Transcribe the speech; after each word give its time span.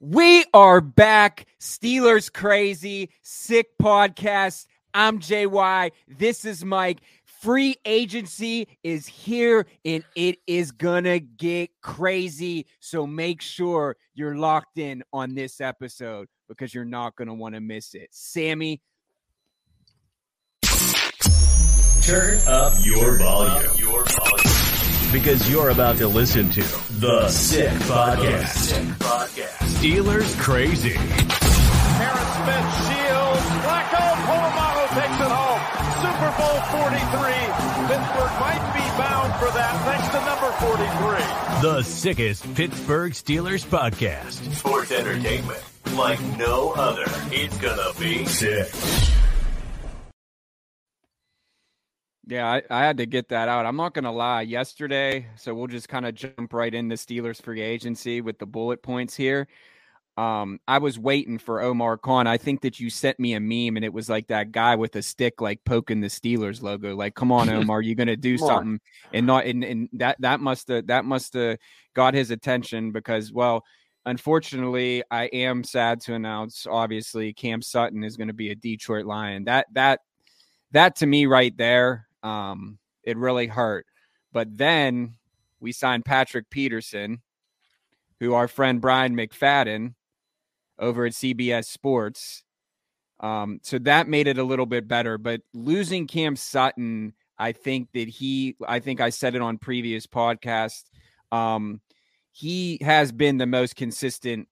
We 0.00 0.44
are 0.52 0.82
back. 0.82 1.46
Steelers 1.58 2.30
crazy, 2.30 3.08
sick 3.22 3.78
podcast. 3.80 4.66
I'm 4.92 5.20
JY. 5.20 5.92
This 6.06 6.44
is 6.44 6.62
Mike. 6.62 6.98
Free 7.24 7.76
agency 7.86 8.68
is 8.82 9.06
here 9.06 9.66
and 9.86 10.04
it 10.14 10.38
is 10.46 10.72
gonna 10.72 11.18
get 11.18 11.70
crazy. 11.80 12.66
So 12.80 13.06
make 13.06 13.40
sure 13.40 13.96
you're 14.14 14.36
locked 14.36 14.76
in 14.76 15.02
on 15.14 15.34
this 15.34 15.62
episode 15.62 16.28
because 16.46 16.74
you're 16.74 16.84
not 16.84 17.16
gonna 17.16 17.34
want 17.34 17.54
to 17.54 17.60
miss 17.62 17.94
it. 17.94 18.08
Sammy, 18.10 18.82
turn 22.02 22.38
up 22.46 22.74
your 22.84 23.16
volume. 23.16 23.72
Your 23.78 24.04
volume 24.04 24.66
because 25.12 25.50
you're 25.50 25.70
about 25.70 25.96
to 25.96 26.08
listen 26.08 26.50
to 26.50 26.60
the 27.00 27.28
Sick 27.28 27.70
Podcast. 27.70 28.48
Sick 28.48 28.84
Podcast. 28.98 29.55
Steelers 29.86 30.36
crazy. 30.40 30.94
Harris 30.98 32.30
Smith 32.42 32.68
shields. 32.90 33.46
Flacco 33.62 34.02
Polamalu 34.26 34.86
takes 34.98 35.14
it 35.22 35.30
home. 35.30 35.62
Super 36.02 36.30
Bowl 36.34 36.58
43. 36.74 37.30
Pittsburgh 37.86 38.34
might 38.40 38.66
be 38.74 38.82
bound 38.98 39.30
for 39.38 39.46
that 39.54 39.74
thanks 39.86 40.08
to 40.08 40.18
number 40.26 40.50
43. 40.58 41.62
The 41.62 41.82
sickest 41.84 42.52
Pittsburgh 42.56 43.12
Steelers 43.12 43.64
podcast. 43.64 44.54
Sports 44.56 44.90
entertainment 44.90 45.62
like 45.94 46.20
no 46.36 46.72
other. 46.72 47.04
It's 47.30 47.56
gonna 47.58 47.92
be 48.00 48.26
sick. 48.26 48.66
Yeah, 52.26 52.50
I, 52.50 52.62
I, 52.68 52.84
had 52.84 52.96
to 52.96 53.06
get 53.06 53.28
that 53.28 53.48
out. 53.48 53.66
I'm 53.66 53.76
not 53.76 53.94
going 53.94 54.02
to 54.02 54.10
lie. 54.10 54.42
Yesterday, 54.42 55.26
so 55.36 55.54
we'll 55.54 55.68
just 55.68 55.88
kind 55.88 56.04
of 56.04 56.16
jump 56.16 56.52
right 56.52 56.74
into 56.74 56.96
Steelers 56.96 57.40
free 57.40 57.60
agency 57.60 58.20
with 58.20 58.40
the 58.40 58.46
bullet 58.46 58.82
points 58.82 59.14
here. 59.14 59.46
Um, 60.16 60.60
I 60.66 60.78
was 60.78 60.98
waiting 60.98 61.38
for 61.38 61.60
Omar 61.60 61.98
Khan. 61.98 62.26
I 62.26 62.38
think 62.38 62.62
that 62.62 62.80
you 62.80 62.88
sent 62.88 63.20
me 63.20 63.34
a 63.34 63.40
meme 63.40 63.76
and 63.76 63.84
it 63.84 63.92
was 63.92 64.08
like 64.08 64.28
that 64.28 64.50
guy 64.50 64.74
with 64.74 64.96
a 64.96 65.02
stick, 65.02 65.40
like 65.40 65.62
poking 65.64 66.00
the 66.00 66.06
Steelers 66.06 66.62
logo. 66.62 66.96
Like, 66.96 67.14
come 67.14 67.30
on, 67.30 67.48
Omar, 67.50 67.82
you're 67.82 67.94
going 67.94 68.06
to 68.06 68.16
do 68.16 68.38
something. 68.38 68.80
And 69.12 69.26
not, 69.26 69.44
and, 69.44 69.62
and 69.62 69.88
that, 69.94 70.16
that 70.20 70.40
must 70.40 70.68
have, 70.68 70.86
that 70.86 71.04
must 71.04 71.34
have 71.34 71.58
got 71.94 72.14
his 72.14 72.30
attention 72.30 72.92
because, 72.92 73.30
well, 73.30 73.62
unfortunately, 74.06 75.02
I 75.10 75.24
am 75.26 75.62
sad 75.64 76.00
to 76.02 76.14
announce, 76.14 76.66
obviously, 76.66 77.34
Cam 77.34 77.60
Sutton 77.60 78.02
is 78.02 78.16
going 78.16 78.28
to 78.28 78.34
be 78.34 78.50
a 78.50 78.54
Detroit 78.54 79.04
Lion. 79.04 79.44
That, 79.44 79.66
that, 79.72 80.00
that 80.72 80.96
to 80.96 81.06
me 81.06 81.26
right 81.26 81.54
there 81.56 82.06
um, 82.26 82.78
it 83.04 83.16
really 83.16 83.46
hurt. 83.46 83.86
But 84.32 84.56
then 84.56 85.14
we 85.60 85.72
signed 85.72 86.04
Patrick 86.04 86.50
Peterson, 86.50 87.22
who 88.20 88.34
our 88.34 88.48
friend 88.48 88.80
Brian 88.80 89.16
McFadden 89.16 89.94
over 90.78 91.06
at 91.06 91.12
CBS 91.12 91.66
Sports. 91.66 92.42
Um, 93.20 93.60
so 93.62 93.78
that 93.80 94.08
made 94.08 94.26
it 94.28 94.38
a 94.38 94.44
little 94.44 94.66
bit 94.66 94.86
better. 94.86 95.18
But 95.18 95.40
losing 95.54 96.06
Cam 96.06 96.36
Sutton, 96.36 97.14
I 97.38 97.52
think 97.52 97.88
that 97.94 98.08
he, 98.08 98.56
I 98.66 98.80
think 98.80 99.00
I 99.00 99.10
said 99.10 99.34
it 99.34 99.42
on 99.42 99.58
previous 99.58 100.06
podcasts. 100.06 100.84
Um, 101.32 101.80
he 102.32 102.78
has 102.82 103.12
been 103.12 103.38
the 103.38 103.46
most 103.46 103.76
consistent 103.76 104.48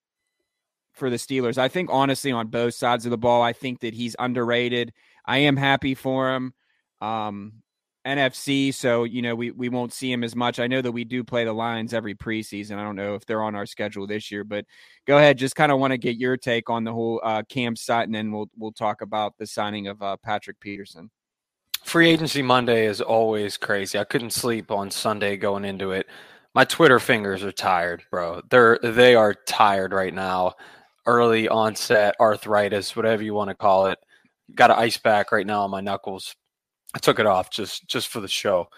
for 0.94 1.10
the 1.10 1.16
Steelers. 1.16 1.58
I 1.58 1.68
think 1.68 1.90
honestly 1.92 2.32
on 2.32 2.48
both 2.48 2.74
sides 2.74 3.04
of 3.04 3.10
the 3.10 3.18
ball, 3.18 3.42
I 3.42 3.52
think 3.52 3.80
that 3.80 3.94
he's 3.94 4.16
underrated. 4.18 4.92
I 5.26 5.38
am 5.38 5.56
happy 5.56 5.94
for 5.94 6.34
him. 6.34 6.54
Um, 7.00 7.63
NFC, 8.06 8.72
so 8.72 9.04
you 9.04 9.22
know 9.22 9.34
we 9.34 9.50
we 9.50 9.68
won't 9.68 9.92
see 9.92 10.12
him 10.12 10.24
as 10.24 10.36
much. 10.36 10.60
I 10.60 10.66
know 10.66 10.82
that 10.82 10.92
we 10.92 11.04
do 11.04 11.24
play 11.24 11.44
the 11.44 11.52
Lions 11.52 11.94
every 11.94 12.14
preseason. 12.14 12.76
I 12.76 12.82
don't 12.82 12.96
know 12.96 13.14
if 13.14 13.24
they're 13.24 13.42
on 13.42 13.54
our 13.54 13.64
schedule 13.64 14.06
this 14.06 14.30
year, 14.30 14.44
but 14.44 14.66
go 15.06 15.16
ahead. 15.16 15.38
Just 15.38 15.56
kind 15.56 15.72
of 15.72 15.78
want 15.78 15.92
to 15.92 15.98
get 15.98 16.16
your 16.16 16.36
take 16.36 16.68
on 16.68 16.84
the 16.84 16.92
whole 16.92 17.20
uh, 17.24 17.42
Cam 17.48 17.74
Sutton, 17.74 18.14
and 18.14 18.14
then 18.14 18.32
we'll 18.32 18.50
we'll 18.58 18.72
talk 18.72 19.00
about 19.00 19.34
the 19.38 19.46
signing 19.46 19.88
of 19.88 20.02
uh, 20.02 20.16
Patrick 20.22 20.60
Peterson. 20.60 21.10
Free 21.84 22.10
agency 22.10 22.42
Monday 22.42 22.86
is 22.86 23.00
always 23.00 23.56
crazy. 23.56 23.98
I 23.98 24.04
couldn't 24.04 24.30
sleep 24.30 24.70
on 24.70 24.90
Sunday 24.90 25.36
going 25.36 25.64
into 25.64 25.92
it. 25.92 26.06
My 26.54 26.64
Twitter 26.64 27.00
fingers 27.00 27.42
are 27.42 27.52
tired, 27.52 28.02
bro. 28.10 28.42
They're 28.50 28.78
they 28.82 29.14
are 29.14 29.32
tired 29.32 29.94
right 29.94 30.14
now. 30.14 30.54
Early 31.06 31.48
onset 31.48 32.16
arthritis, 32.20 32.96
whatever 32.96 33.22
you 33.22 33.32
want 33.32 33.48
to 33.48 33.54
call 33.54 33.86
it. 33.86 33.98
Got 34.54 34.70
an 34.70 34.78
ice 34.78 34.98
pack 34.98 35.32
right 35.32 35.46
now 35.46 35.62
on 35.62 35.70
my 35.70 35.80
knuckles 35.80 36.34
I 36.94 36.98
took 36.98 37.18
it 37.18 37.26
off 37.26 37.50
just 37.50 37.86
just 37.88 38.08
for 38.08 38.20
the 38.20 38.28
show. 38.28 38.68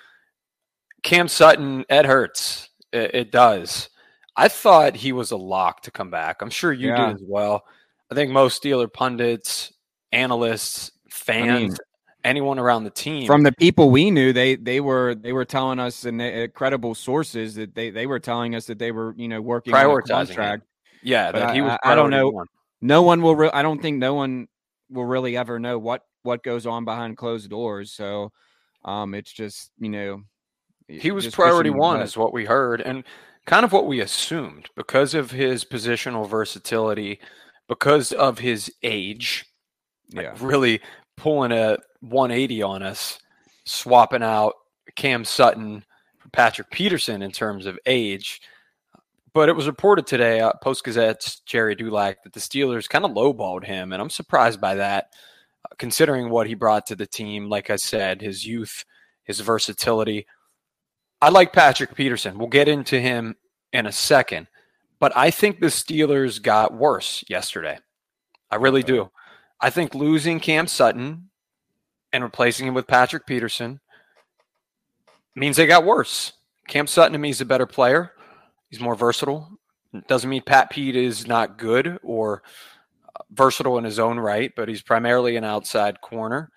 Cam 1.03 1.29
Sutton, 1.29 1.85
Ed 1.89 2.07
hurts. 2.07 2.71
It, 2.93 3.15
it 3.15 3.33
does. 3.33 3.91
I 4.37 4.49
thought 4.49 4.97
he 4.97 5.13
was 5.13 5.31
a 5.31 5.37
lock 5.37 5.83
to 5.83 5.91
come 5.91 6.11
back. 6.11 6.43
I'm 6.43 6.51
sure 6.51 6.73
you 6.73 6.89
yeah. 6.89 7.07
did 7.07 7.17
as 7.17 7.23
well. 7.27 7.65
I 8.11 8.15
think 8.15 8.31
most 8.31 8.63
Steeler 8.63 8.93
pundits, 8.93 9.73
analysts, 10.13 10.93
fans, 11.09 11.51
I 11.51 11.59
mean, 11.59 11.77
anyone 12.25 12.59
around 12.59 12.85
the 12.85 12.91
team, 12.91 13.27
from 13.27 13.43
the 13.43 13.53
people 13.53 13.91
we 13.91 14.11
knew, 14.11 14.33
they 14.33 14.57
they 14.57 14.81
were 14.81 15.15
they 15.15 15.33
were 15.33 15.45
telling 15.45 15.79
us 15.79 16.05
and 16.05 16.21
uh, 16.21 16.49
credible 16.49 16.95
sources 16.95 17.55
that 17.55 17.75
they 17.75 17.91
they 17.91 18.07
were 18.07 18.21
telling 18.21 18.55
us 18.55 18.67
that 18.67 18.79
they 18.79 18.93
were 18.93 19.15
you 19.17 19.29
know 19.29 19.41
working 19.41 19.75
on 19.75 19.99
a 19.99 20.03
contract. 20.03 20.65
Yeah, 21.03 21.33
but 21.33 21.39
that 21.39 21.55
he 21.55 21.63
was. 21.63 21.79
I, 21.85 21.93
I 21.93 21.95
don't 21.95 22.11
know. 22.11 22.29
One. 22.31 22.47
No 22.81 23.03
one 23.03 23.23
will. 23.23 23.37
Re- 23.37 23.51
I 23.53 23.63
don't 23.63 23.81
think 23.81 23.99
no 23.99 24.15
one 24.15 24.49
will 24.91 25.05
really 25.05 25.37
ever 25.37 25.59
know 25.59 25.79
what 25.79 26.03
what 26.27 26.43
goes 26.43 26.67
on 26.67 26.85
behind 26.85 27.17
closed 27.17 27.49
doors. 27.49 27.93
So 27.93 28.33
um, 28.85 29.15
it's 29.15 29.33
just 29.33 29.71
you 29.79 29.89
know 29.89 30.23
he 30.89 31.11
was 31.11 31.27
priority 31.29 31.71
one, 31.71 32.01
is 32.03 32.17
what 32.17 32.33
we 32.33 32.45
heard, 32.45 32.81
and 32.81 33.05
kind 33.47 33.65
of 33.65 33.73
what 33.73 33.87
we 33.87 34.01
assumed 34.01 34.69
because 34.77 35.15
of 35.15 35.31
his 35.31 35.65
positional 35.65 36.29
versatility, 36.29 37.21
because 37.69 38.13
of 38.13 38.39
his 38.39 38.73
age. 38.83 39.47
Yeah, 40.11 40.31
like 40.31 40.41
really 40.41 40.81
pulling 41.17 41.53
a 41.53 41.79
180 42.01 42.63
on 42.63 42.83
us, 42.83 43.19
swapping 43.65 44.23
out 44.23 44.55
Cam 44.95 45.25
Sutton 45.25 45.85
for 46.19 46.29
Patrick 46.29 46.71
Peterson 46.71 47.23
in 47.23 47.33
terms 47.33 47.67
of 47.67 47.79
age. 47.87 48.41
But 49.35 49.49
it 49.49 49.57
was 49.57 49.67
reported 49.67 50.07
today, 50.07 50.41
uh, 50.41 50.53
Post 50.63 50.85
Gazette's 50.85 51.41
Gerry 51.41 51.75
Dulac, 51.75 52.23
that 52.23 52.33
the 52.33 52.41
Steelers 52.41 52.89
kind 52.89 53.05
of 53.05 53.11
lowballed 53.11 53.65
him, 53.65 53.93
and 53.93 54.01
I'm 54.01 54.09
surprised 54.09 54.61
by 54.61 54.77
that 54.77 55.09
considering 55.79 56.31
what 56.31 56.47
he 56.47 56.55
brought 56.55 56.87
to 56.87 56.97
the 56.97 57.07
team. 57.07 57.49
Like 57.49 57.71
I 57.71 57.77
said, 57.77 58.21
his 58.21 58.47
youth, 58.47 58.85
his 59.25 59.41
versatility. 59.41 60.27
I 61.21 61.31
like 61.31 61.53
Patrick 61.53 61.95
Peterson. 61.95 62.39
We'll 62.39 62.49
get 62.49 62.69
into 62.69 63.01
him 63.01 63.37
in 63.73 63.87
a 63.87 63.93
second. 63.93 64.49
But 64.99 65.17
I 65.17 65.31
think 65.31 65.61
the 65.61 65.67
Steelers 65.67 66.43
got 66.43 66.75
worse 66.75 67.25
yesterday. 67.29 67.79
I 68.51 68.57
really 68.57 68.83
do. 68.83 69.11
I 69.61 69.71
think 69.71 69.95
losing 69.95 70.41
Cam 70.41 70.67
Sutton 70.67 71.31
and 72.13 72.23
replacing 72.23 72.67
him 72.67 72.75
with 72.75 72.87
Patrick 72.87 73.27
Peterson 73.27 73.81
means 75.35 75.57
they 75.57 75.67
got 75.67 75.85
worse. 75.85 76.33
Cam 76.69 76.87
Sutton 76.87 77.13
to 77.13 77.19
me 77.19 77.31
is 77.31 77.41
a 77.41 77.47
better 77.47 77.67
player. 77.67 78.13
He's 78.71 78.81
more 78.81 78.95
versatile. 78.95 79.51
Doesn't 80.09 80.29
mean 80.29 80.43
Pat 80.43 80.71
Pete 80.71 80.97
is 80.97 81.27
not 81.27 81.59
good 81.59 81.99
or 82.03 82.43
versatile 83.31 83.79
in 83.79 83.85
his 83.85 83.99
own 83.99 84.19
right, 84.19 84.53
but 84.57 84.69
he's 84.69 84.83
primarily 84.83 85.37
an 85.37 85.45
outside 85.45 86.01
corner. 86.01 86.51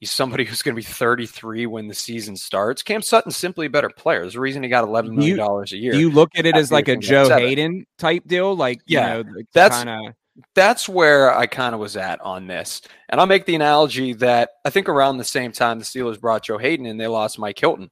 He's 0.00 0.10
somebody 0.10 0.44
who's 0.44 0.62
going 0.62 0.74
to 0.74 0.78
be 0.78 0.84
33 0.84 1.66
when 1.66 1.88
the 1.88 1.94
season 1.94 2.36
starts. 2.36 2.82
Cam 2.82 3.00
Sutton's 3.00 3.36
simply 3.36 3.66
a 3.66 3.70
better 3.70 3.88
player. 3.88 4.20
There's 4.20 4.34
a 4.34 4.40
reason 4.40 4.62
he 4.62 4.68
got 4.68 4.84
11 4.84 5.14
million 5.14 5.38
dollars 5.38 5.72
a 5.72 5.76
year. 5.76 5.94
You 5.94 6.10
look 6.10 6.30
at 6.34 6.46
it 6.46 6.56
as 6.56 6.70
like 6.70 6.88
a 6.88 6.96
Joe 6.96 7.28
Haden 7.28 7.86
type 7.98 8.24
deal? 8.26 8.54
Like, 8.54 8.80
yeah, 8.86 9.18
you 9.18 9.24
know, 9.24 9.42
that's 9.52 9.76
kind 9.76 10.08
of 10.08 10.14
that's 10.54 10.88
where 10.88 11.34
I 11.34 11.46
kind 11.46 11.74
of 11.74 11.80
was 11.80 11.96
at 11.96 12.20
on 12.20 12.46
this. 12.46 12.82
And 13.08 13.20
I'll 13.20 13.26
make 13.26 13.46
the 13.46 13.54
analogy 13.54 14.12
that 14.14 14.50
I 14.64 14.70
think 14.70 14.88
around 14.88 15.16
the 15.16 15.24
same 15.24 15.52
time 15.52 15.78
the 15.78 15.84
Steelers 15.84 16.20
brought 16.20 16.44
Joe 16.44 16.58
Haden 16.58 16.86
and 16.86 17.00
they 17.00 17.06
lost 17.06 17.38
Mike 17.38 17.58
Hilton. 17.58 17.90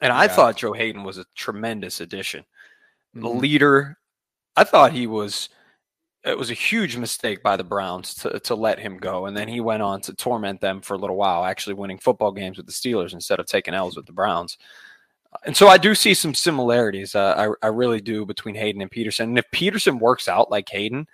And 0.00 0.12
I 0.12 0.24
yeah. 0.24 0.32
thought 0.32 0.56
Joe 0.56 0.72
Haden 0.72 1.04
was 1.04 1.18
a 1.18 1.24
tremendous 1.34 2.00
addition. 2.00 2.40
Mm-hmm. 3.16 3.20
The 3.20 3.28
leader, 3.28 3.98
I 4.54 4.64
thought 4.64 4.92
he 4.92 5.06
was 5.06 5.48
it 6.26 6.36
was 6.36 6.50
a 6.50 6.54
huge 6.54 6.96
mistake 6.96 7.42
by 7.42 7.56
the 7.56 7.64
Browns 7.64 8.14
to, 8.16 8.40
to 8.40 8.54
let 8.54 8.80
him 8.80 8.98
go. 8.98 9.26
And 9.26 9.36
then 9.36 9.46
he 9.46 9.60
went 9.60 9.82
on 9.82 10.00
to 10.02 10.14
torment 10.14 10.60
them 10.60 10.80
for 10.80 10.94
a 10.94 10.98
little 10.98 11.16
while, 11.16 11.44
actually 11.44 11.74
winning 11.74 11.98
football 11.98 12.32
games 12.32 12.56
with 12.56 12.66
the 12.66 12.72
Steelers 12.72 13.12
instead 13.12 13.38
of 13.38 13.46
taking 13.46 13.74
L's 13.74 13.96
with 13.96 14.06
the 14.06 14.12
Browns. 14.12 14.58
And 15.44 15.56
so 15.56 15.68
I 15.68 15.78
do 15.78 15.94
see 15.94 16.14
some 16.14 16.34
similarities. 16.34 17.14
Uh, 17.14 17.52
I, 17.62 17.66
I 17.66 17.70
really 17.70 18.00
do 18.00 18.26
between 18.26 18.56
Haden 18.56 18.82
and 18.82 18.90
Peterson. 18.90 19.30
And 19.30 19.38
if 19.38 19.44
Peterson 19.52 19.98
works 19.98 20.26
out 20.26 20.50
like 20.50 20.68
Haden, 20.68 21.06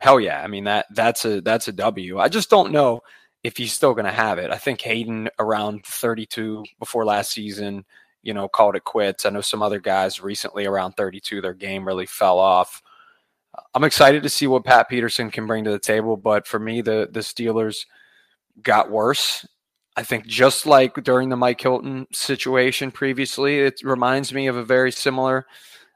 hell 0.00 0.18
yeah. 0.18 0.42
I 0.42 0.48
mean, 0.48 0.64
that 0.64 0.86
that's 0.90 1.24
a 1.24 1.40
that's 1.40 1.68
a 1.68 1.72
W. 1.72 2.18
I 2.18 2.28
just 2.28 2.50
don't 2.50 2.72
know 2.72 3.02
if 3.44 3.56
he's 3.56 3.72
still 3.72 3.94
going 3.94 4.06
to 4.06 4.12
have 4.12 4.38
it. 4.38 4.50
I 4.50 4.58
think 4.58 4.80
Haden 4.80 5.28
around 5.38 5.84
32 5.84 6.64
before 6.78 7.04
last 7.04 7.32
season, 7.32 7.84
you 8.22 8.34
know, 8.34 8.48
called 8.48 8.74
it 8.74 8.84
quits. 8.84 9.24
I 9.24 9.30
know 9.30 9.40
some 9.40 9.62
other 9.62 9.80
guys 9.80 10.20
recently 10.20 10.66
around 10.66 10.92
32, 10.92 11.40
their 11.40 11.54
game 11.54 11.86
really 11.86 12.06
fell 12.06 12.38
off. 12.38 12.82
I'm 13.74 13.84
excited 13.84 14.22
to 14.22 14.28
see 14.28 14.46
what 14.46 14.64
Pat 14.64 14.88
Peterson 14.88 15.30
can 15.30 15.46
bring 15.46 15.64
to 15.64 15.70
the 15.70 15.78
table, 15.78 16.16
but 16.16 16.46
for 16.46 16.58
me, 16.58 16.80
the 16.80 17.08
the 17.10 17.20
Steelers 17.20 17.84
got 18.62 18.90
worse. 18.90 19.46
I 19.96 20.02
think 20.02 20.26
just 20.26 20.64
like 20.64 20.94
during 21.04 21.28
the 21.28 21.36
Mike 21.36 21.60
Hilton 21.60 22.06
situation 22.12 22.90
previously, 22.90 23.60
it 23.60 23.80
reminds 23.82 24.32
me 24.32 24.46
of 24.46 24.56
a 24.56 24.64
very 24.64 24.90
similar 24.90 25.46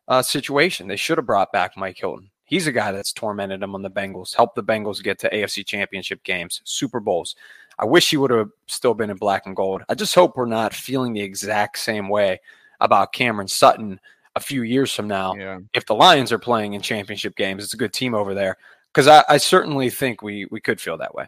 uh, 0.07 0.23
situation. 0.23 0.87
They 0.87 0.97
should 0.97 1.17
have 1.17 1.27
brought 1.27 1.51
back 1.51 1.77
Mike 1.77 1.99
Hilton. 1.99 2.31
He's 2.45 2.67
a 2.67 2.73
guy 2.73 2.93
that's 2.93 3.13
tormented 3.13 3.61
them 3.61 3.75
on 3.75 3.83
the 3.83 3.91
Bengals, 3.91 4.37
helped 4.37 4.55
the 4.55 4.63
Bengals 4.63 5.03
get 5.03 5.19
to 5.21 5.31
AFC 5.31 5.67
championship 5.67 6.23
games, 6.23 6.61
Super 6.65 7.01
Bowls. 7.01 7.35
I 7.79 7.87
wish 7.87 8.11
he 8.11 8.17
would 8.17 8.31
have 8.31 8.51
still 8.67 8.95
been 8.95 9.11
in 9.11 9.17
black 9.17 9.47
and 9.47 9.57
gold. 9.57 9.83
I 9.89 9.95
just 9.95 10.15
hope 10.15 10.37
we're 10.37 10.47
not 10.47 10.73
feeling 10.73 11.13
the 11.13 11.23
exact 11.23 11.79
same 11.79 12.09
way 12.09 12.41
about 12.81 13.13
Cameron 13.13 13.49
Sutton 13.49 13.99
a 14.37 14.41
few 14.41 14.63
years 14.63 14.93
from 14.93 15.09
now. 15.09 15.35
Yeah. 15.35 15.59
If 15.75 15.87
the 15.87 15.95
Lions 15.95 16.31
are 16.31 16.39
playing 16.39 16.75
in 16.75 16.83
championship 16.83 17.35
games, 17.35 17.65
it's 17.65 17.75
a 17.75 17.79
good 17.79 17.93
team 17.93 18.15
over 18.15 18.35
there. 18.35 18.57
Because 18.93 19.09
I, 19.09 19.25
I, 19.29 19.37
certainly 19.39 19.91
think 19.91 20.23
we 20.23 20.47
we 20.51 20.61
could 20.61 20.81
feel 20.81 20.97
that 20.99 21.15
way. 21.15 21.27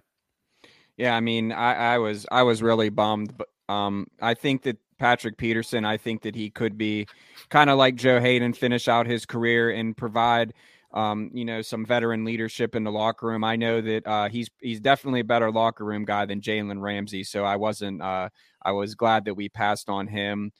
Yeah, 0.97 1.15
I 1.15 1.21
mean, 1.21 1.53
I, 1.53 1.95
I 1.95 1.99
was 1.99 2.27
I 2.31 2.43
was 2.43 2.63
really 2.63 2.89
bummed, 2.89 3.37
but 3.37 3.49
um, 3.73 4.07
I 4.23 4.35
think 4.35 4.63
that 4.63 4.79
Patrick 4.99 5.37
Peterson, 5.37 5.85
I 5.85 5.97
think 5.97 6.23
that 6.23 6.35
he 6.35 6.51
could 6.51 6.79
be 6.79 7.07
kind 7.51 7.69
of 7.69 7.77
like 7.79 7.95
Joe 7.95 8.21
Haden, 8.21 8.53
finish 8.53 8.89
out 8.89 9.07
his 9.07 9.27
career 9.27 9.71
and 9.71 9.97
provide 9.97 10.55
um, 10.93 11.31
you 11.35 11.45
know, 11.45 11.61
some 11.61 11.85
veteran 11.85 12.25
leadership 12.25 12.75
in 12.75 12.85
the 12.85 12.91
locker 12.91 13.27
room. 13.27 13.45
I 13.45 13.57
know 13.57 13.81
that 13.81 14.07
uh, 14.07 14.29
he's 14.29 14.49
he's 14.61 14.81
definitely 14.81 15.21
a 15.21 15.25
better 15.25 15.51
locker 15.51 15.85
room 15.85 16.05
guy 16.05 16.25
than 16.25 16.41
Jalen 16.41 16.81
Ramsey. 16.81 17.25
So 17.25 17.45
I 17.45 17.57
wasn't 17.57 18.01
uh, 18.01 18.31
I 18.63 18.73
was 18.73 18.95
glad 18.95 19.25
that 19.27 19.35
we 19.35 19.49
passed 19.49 19.89
on 19.89 20.07
him. 20.07 20.53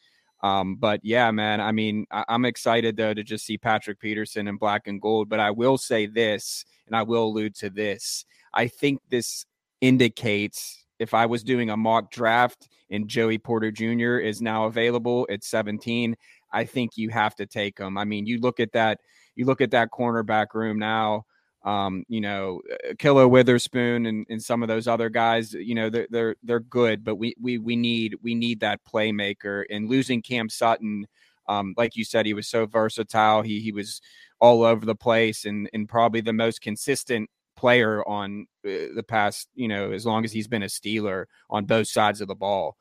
Um, 0.43 0.77
but 0.77 1.01
yeah, 1.03 1.31
man, 1.31 1.61
I 1.61 1.73
mean, 1.73 2.07
I- 2.11 2.25
I'm 2.29 2.45
excited 2.45 2.97
though 2.97 3.15
to 3.15 3.25
just 3.25 3.45
see 3.45 3.59
Patrick 3.59 3.99
Peterson 3.99 4.49
in 4.49 4.57
black 4.57 4.87
and 4.87 5.01
gold. 5.01 5.29
But 5.29 5.41
I 5.41 5.51
will 5.51 5.79
say 5.79 6.07
this, 6.07 6.65
and 6.87 6.95
I 6.95 7.03
will 7.03 7.25
allude 7.25 7.55
to 7.57 7.71
this. 7.71 8.25
I 8.55 8.69
think 8.69 9.01
this 9.11 9.45
indicates 9.81 10.85
if 10.99 11.15
I 11.15 11.27
was 11.27 11.43
doing 11.43 11.71
a 11.71 11.77
mock 11.77 12.11
draft 12.11 12.69
and 12.91 13.09
Joey 13.09 13.39
Porter 13.39 13.71
Jr. 13.71 14.19
is 14.19 14.41
now 14.41 14.65
available 14.67 15.27
at 15.31 15.45
17, 15.45 16.17
I 16.53 16.65
think 16.65 16.93
you 16.97 17.11
have 17.11 17.35
to 17.37 17.47
take 17.47 17.79
him. 17.79 17.99
I 17.99 18.05
mean, 18.05 18.27
you 18.27 18.39
look 18.41 18.61
at 18.61 18.73
that 18.73 19.01
you 19.37 19.45
look 19.45 19.61
at 19.61 19.71
that 19.71 19.91
cornerback 19.93 20.49
room 20.55 20.79
now. 20.79 21.25
Um, 21.69 22.05
you 22.09 22.23
know, 22.23 22.63
Ahkello 22.91 23.29
Witherspoon 23.29 24.07
and, 24.07 24.27
and 24.31 24.43
some 24.43 24.63
of 24.63 24.69
those 24.69 24.89
other 24.89 25.11
guys, 25.11 25.53
you 25.53 25.75
know, 25.75 25.91
they're 25.91 26.07
they're 26.09 26.37
they're 26.43 26.61
good, 26.61 27.05
but 27.05 27.17
we 27.17 27.35
we 27.39 27.59
we 27.59 27.77
need 27.77 28.17
we 28.23 28.35
need 28.35 28.61
that 28.61 28.81
playmaker. 28.91 29.65
And 29.69 29.91
losing 29.91 30.23
Cam 30.23 30.49
Sutton, 30.49 31.07
um, 31.47 31.75
like 31.77 31.95
you 31.95 32.05
said, 32.05 32.25
he 32.25 32.33
was 32.33 32.49
so 32.49 32.65
versatile. 32.65 33.43
He 33.43 33.61
he 33.61 33.73
was 33.73 34.01
all 34.41 34.65
over 34.65 34.87
the 34.87 34.95
place 34.95 35.45
and 35.45 35.69
and 35.75 35.87
probably 35.87 36.23
the 36.23 36.33
most 36.33 36.63
consistent 36.63 37.29
player 37.55 38.03
on 38.09 38.47
uh, 38.65 38.95
the 38.95 39.05
past, 39.07 39.49
you 39.55 39.69
know, 39.69 39.93
as 39.93 40.07
long 40.07 40.25
as 40.25 40.33
he's 40.33 40.49
been 40.49 40.63
a 40.63 40.67
Steeler 40.67 41.27
on 41.51 41.67
both 41.67 41.89
sides 41.89 42.23
of 42.23 42.29
the 42.29 42.35
ball. 42.35 42.77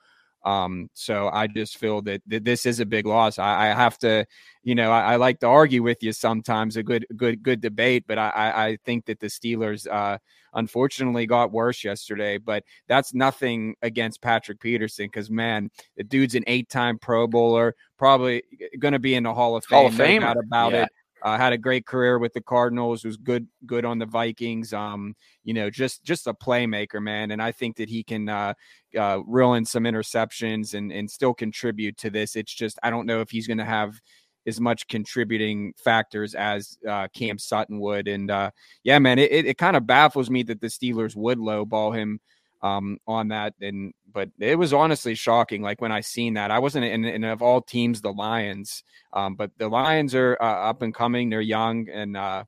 Um, 0.48 0.90
so 0.94 1.30
I 1.34 1.48
just 1.48 1.78
feel 1.78 2.02
that, 2.04 2.22
that 2.28 2.46
this 2.46 2.66
is 2.66 2.80
a 2.80 2.86
big 2.86 3.06
loss. 3.06 3.38
I, 3.38 3.66
I 3.66 3.74
have 3.74 3.98
to, 3.98 4.26
you 4.64 4.76
know, 4.76 4.92
I, 4.92 5.14
I, 5.14 5.16
like 5.18 5.42
to 5.42 5.48
argue 5.48 5.84
with 5.84 6.02
you 6.02 6.14
sometimes 6.14 6.78
a 6.78 6.84
good, 6.84 7.06
good, 7.18 7.44
good 7.44 7.60
debate, 7.60 8.06
but 8.08 8.18
I, 8.18 8.32
I 8.34 8.78
think 8.86 9.08
that 9.08 9.20
the 9.20 9.28
Steelers, 9.28 9.88
uh, 9.92 10.18
unfortunately 10.54 11.26
got 11.26 11.52
worse 11.52 11.84
yesterday, 11.84 12.38
but 12.38 12.64
that's 12.88 13.14
nothing 13.14 13.76
against 13.82 14.22
Patrick 14.22 14.62
Peterson 14.62 15.08
because 15.08 15.30
man, 15.30 15.70
the 15.98 16.04
dude's 16.06 16.36
an 16.36 16.46
eight-time 16.48 16.98
Pro 16.98 17.28
Bowler, 17.28 17.76
probably 17.98 18.42
going 18.80 18.94
to 18.94 19.00
be 19.00 19.16
in 19.16 19.24
the 19.24 19.34
Hall 19.34 19.58
of 19.58 19.66
Fame. 19.66 19.78
Hall 19.78 19.88
of 19.88 19.96
Fame, 19.96 20.22
no 20.22 20.32
about 20.32 20.72
yeah. 20.72 20.84
it. 20.84 20.90
Uh, 21.22 21.38
had 21.38 21.54
a 21.54 21.58
great 21.58 21.86
career 21.86 22.20
with 22.20 22.34
the 22.34 22.42
Cardinals. 22.42 23.04
Was 23.04 23.18
good, 23.18 23.48
good 23.66 23.86
on 23.86 24.00
the 24.00 24.06
Vikings. 24.06 24.74
Um, 24.74 25.16
you 25.44 25.54
know, 25.54 25.70
just 25.70 26.04
just 26.04 26.28
a 26.28 26.34
playmaker, 26.34 27.02
man. 27.02 27.32
And 27.32 27.42
I 27.42 27.52
think 27.52 27.78
that 27.78 27.90
he 27.90 28.04
can 28.04 28.30
uh, 28.30 28.54
uh, 28.98 29.20
reel 29.26 29.54
in 29.54 29.66
some 29.66 29.84
interceptions 29.84 30.74
and 30.74 30.92
and 30.92 31.10
still 31.10 31.34
contribute 31.34 31.98
to 31.98 32.10
this. 32.10 32.36
It's 32.36 32.54
just 32.54 32.78
I 32.84 32.90
don't 32.90 33.08
know 33.08 33.22
if 33.22 33.30
he's 33.30 33.48
going 33.48 33.58
to 33.58 33.66
have 33.66 34.00
as 34.48 34.62
much 34.62 34.88
contributing 34.88 35.74
factors 35.78 36.34
as 36.34 36.78
uh, 36.88 37.08
Cam 37.14 37.38
Sutton 37.38 37.80
would. 37.80 38.08
And 38.08 38.32
uh, 38.32 38.52
yeah, 38.84 38.98
man, 38.98 39.20
it, 39.20 39.32
it, 39.32 39.46
it 39.46 39.58
kind 39.58 39.76
of 39.76 39.86
baffles 39.86 40.30
me 40.30 40.42
that 40.44 40.62
the 40.62 40.68
Steelers 40.68 41.16
would 41.18 41.38
lowball 41.38 41.94
him 41.94 42.22
um, 42.62 42.98
on 43.08 43.30
that. 43.30 43.54
And 43.62 43.94
but 44.12 44.30
it 44.40 44.58
was 44.58 44.74
honestly 44.74 45.16
shocking. 45.16 45.62
Like 45.62 45.82
when 45.82 45.92
I 45.92 46.02
seen 46.02 46.36
that, 46.36 46.52
I 46.52 46.60
wasn't 46.60 46.86
in, 46.86 47.06
in 47.06 47.24
of 47.24 47.42
all 47.42 47.62
teams, 47.62 48.02
the 48.02 48.12
Lions. 48.14 48.84
Um, 49.14 49.36
but 49.36 49.52
the 49.58 49.68
Lions 49.68 50.16
are 50.16 50.38
uh, 50.40 50.70
up 50.70 50.82
and 50.82 50.94
coming. 50.94 51.30
They're 51.30 51.42
young, 51.42 51.90
and 51.90 52.18
uh, 52.18 52.44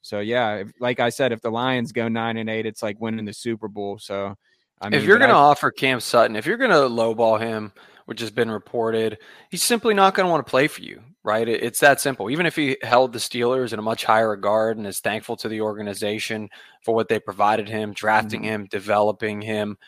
so 0.00 0.20
yeah, 0.20 0.56
if, 0.56 0.72
like 0.80 1.00
I 1.00 1.10
said, 1.10 1.32
if 1.32 1.40
the 1.40 1.50
Lions 1.50 1.92
go 1.92 2.08
nine 2.08 2.36
and 2.36 2.50
eight, 2.50 2.66
it's 2.66 2.82
like 2.82 3.00
winning 3.00 3.24
the 3.24 3.34
Super 3.34 3.68
Bowl. 3.68 3.98
So. 3.98 4.36
I 4.80 4.88
mean, 4.88 4.98
if 4.98 5.06
you're 5.06 5.18
going 5.18 5.30
to 5.30 5.36
offer 5.36 5.70
Cam 5.70 6.00
Sutton, 6.00 6.34
if 6.34 6.44
you're 6.44 6.56
going 6.56 6.72
to 6.72 6.76
lowball 6.76 7.38
him, 7.38 7.72
which 8.06 8.18
has 8.18 8.32
been 8.32 8.50
reported, 8.50 9.18
he's 9.48 9.62
simply 9.62 9.94
not 9.94 10.12
going 10.12 10.26
to 10.26 10.30
want 10.32 10.44
to 10.44 10.50
play 10.50 10.66
for 10.66 10.80
you, 10.80 11.00
right? 11.24 11.48
It's 11.48 11.80
that 11.80 12.00
simple. 12.00 12.30
Even 12.30 12.46
if 12.46 12.56
he 12.56 12.76
held 12.82 13.12
the 13.12 13.18
Steelers 13.18 13.72
in 13.72 13.78
a 13.78 13.82
much 13.82 14.04
higher 14.04 14.30
regard 14.30 14.76
and 14.76 14.86
is 14.86 15.00
thankful 15.00 15.36
to 15.36 15.48
the 15.48 15.60
organization 15.60 16.50
for 16.82 16.94
what 16.94 17.08
they 17.08 17.20
provided 17.20 17.68
him, 17.68 17.92
drafting 17.92 18.40
mm-hmm. 18.40 18.50
him, 18.50 18.66
developing 18.66 19.40
him, 19.40 19.78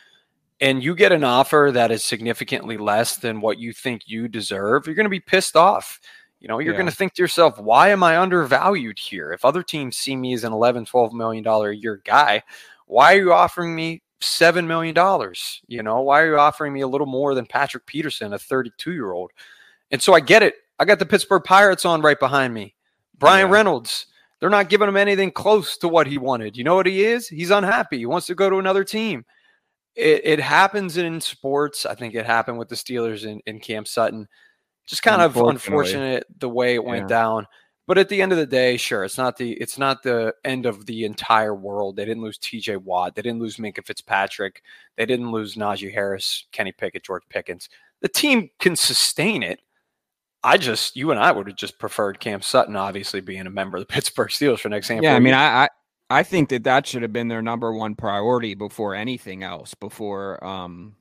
and 0.60 0.82
you 0.82 0.94
get 0.94 1.12
an 1.12 1.24
offer 1.24 1.70
that 1.74 1.90
is 1.90 2.04
significantly 2.04 2.76
less 2.76 3.16
than 3.16 3.40
what 3.40 3.58
you 3.58 3.72
think 3.72 4.02
you 4.06 4.28
deserve, 4.28 4.86
you're 4.86 4.94
going 4.94 5.04
to 5.04 5.10
be 5.10 5.20
pissed 5.20 5.56
off. 5.56 5.98
You 6.38 6.48
know, 6.48 6.58
you're 6.58 6.74
yeah. 6.74 6.78
going 6.78 6.90
to 6.90 6.94
think 6.94 7.14
to 7.14 7.22
yourself, 7.22 7.58
why 7.58 7.88
am 7.88 8.02
I 8.02 8.18
undervalued 8.18 8.98
here? 8.98 9.32
If 9.32 9.44
other 9.44 9.62
teams 9.62 9.96
see 9.96 10.14
me 10.14 10.34
as 10.34 10.44
an 10.44 10.52
11, 10.52 10.84
12 10.84 11.12
million 11.12 11.42
dollar 11.42 11.70
a 11.70 11.76
year 11.76 12.00
guy, 12.04 12.42
why 12.86 13.14
are 13.14 13.18
you 13.18 13.32
offering 13.32 13.74
me 13.74 14.02
seven 14.20 14.66
million 14.66 14.94
dollars? 14.94 15.62
You 15.66 15.82
know, 15.82 16.02
why 16.02 16.20
are 16.20 16.28
you 16.28 16.38
offering 16.38 16.72
me 16.72 16.82
a 16.82 16.88
little 16.88 17.06
more 17.06 17.34
than 17.34 17.46
Patrick 17.46 17.86
Peterson, 17.86 18.32
a 18.32 18.38
32 18.38 18.92
year 18.92 19.12
old? 19.12 19.32
And 19.90 20.02
so 20.02 20.14
I 20.14 20.20
get 20.20 20.42
it. 20.42 20.54
I 20.78 20.84
got 20.84 20.98
the 20.98 21.06
Pittsburgh 21.06 21.44
Pirates 21.44 21.84
on 21.84 22.02
right 22.02 22.18
behind 22.18 22.52
me. 22.52 22.74
Brian 23.18 23.48
yeah. 23.48 23.52
Reynolds. 23.52 24.06
They're 24.40 24.50
not 24.50 24.68
giving 24.68 24.88
him 24.88 24.96
anything 24.96 25.30
close 25.30 25.78
to 25.78 25.88
what 25.88 26.06
he 26.06 26.18
wanted. 26.18 26.56
You 26.56 26.64
know 26.64 26.74
what 26.74 26.86
he 26.86 27.04
is? 27.04 27.28
He's 27.28 27.50
unhappy. 27.50 27.98
He 27.98 28.06
wants 28.06 28.26
to 28.26 28.34
go 28.34 28.50
to 28.50 28.58
another 28.58 28.84
team. 28.84 29.24
It, 29.94 30.22
it 30.24 30.40
happens 30.40 30.96
in 30.96 31.20
sports. 31.20 31.86
I 31.86 31.94
think 31.94 32.14
it 32.14 32.26
happened 32.26 32.58
with 32.58 32.68
the 32.68 32.74
Steelers 32.74 33.24
in, 33.24 33.40
and 33.46 33.62
Cam 33.62 33.86
Sutton. 33.86 34.28
Just 34.86 35.02
kind 35.02 35.22
of 35.22 35.36
unfortunate 35.36 36.26
the 36.38 36.48
way 36.48 36.74
it 36.74 36.84
went 36.84 37.04
yeah. 37.04 37.16
down. 37.16 37.46
But 37.86 37.98
at 37.98 38.08
the 38.08 38.20
end 38.22 38.32
of 38.32 38.38
the 38.38 38.46
day, 38.46 38.76
sure, 38.76 39.04
it's 39.04 39.18
not 39.18 39.36
the 39.36 39.52
it's 39.52 39.78
not 39.78 40.02
the 40.02 40.34
end 40.44 40.64
of 40.66 40.86
the 40.86 41.04
entire 41.04 41.54
world. 41.54 41.96
They 41.96 42.04
didn't 42.04 42.22
lose 42.22 42.38
T.J. 42.38 42.76
Watt. 42.76 43.14
They 43.14 43.22
didn't 43.22 43.40
lose 43.40 43.56
Minkah 43.56 43.86
Fitzpatrick. 43.86 44.62
They 44.96 45.04
didn't 45.04 45.32
lose 45.32 45.54
Najee 45.54 45.92
Harris, 45.92 46.46
Kenny 46.50 46.72
Pickett, 46.72 47.04
George 47.04 47.24
Pickens. 47.28 47.68
The 48.00 48.08
team 48.08 48.50
can 48.58 48.74
sustain 48.74 49.42
it. 49.42 49.60
I 50.44 50.58
just, 50.58 50.94
you 50.94 51.10
and 51.10 51.18
I 51.18 51.32
would 51.32 51.46
have 51.48 51.56
just 51.56 51.78
preferred 51.78 52.20
Cam 52.20 52.42
Sutton, 52.42 52.76
obviously 52.76 53.20
being 53.20 53.46
a 53.46 53.50
member 53.50 53.78
of 53.78 53.82
the 53.82 53.86
Pittsburgh 53.92 54.28
Steelers 54.28 54.60
for 54.60 54.68
next 54.68 54.90
Yeah, 54.90 55.14
I 55.14 55.18
mean, 55.18 55.34
I, 55.34 55.64
I 55.64 55.68
I 56.10 56.22
think 56.22 56.50
that 56.50 56.64
that 56.64 56.86
should 56.86 57.02
have 57.02 57.12
been 57.12 57.28
their 57.28 57.42
number 57.42 57.72
one 57.72 57.94
priority 57.94 58.54
before 58.54 58.94
anything 58.94 59.42
else. 59.42 59.74
Before 59.74 60.44
um, 60.44 60.96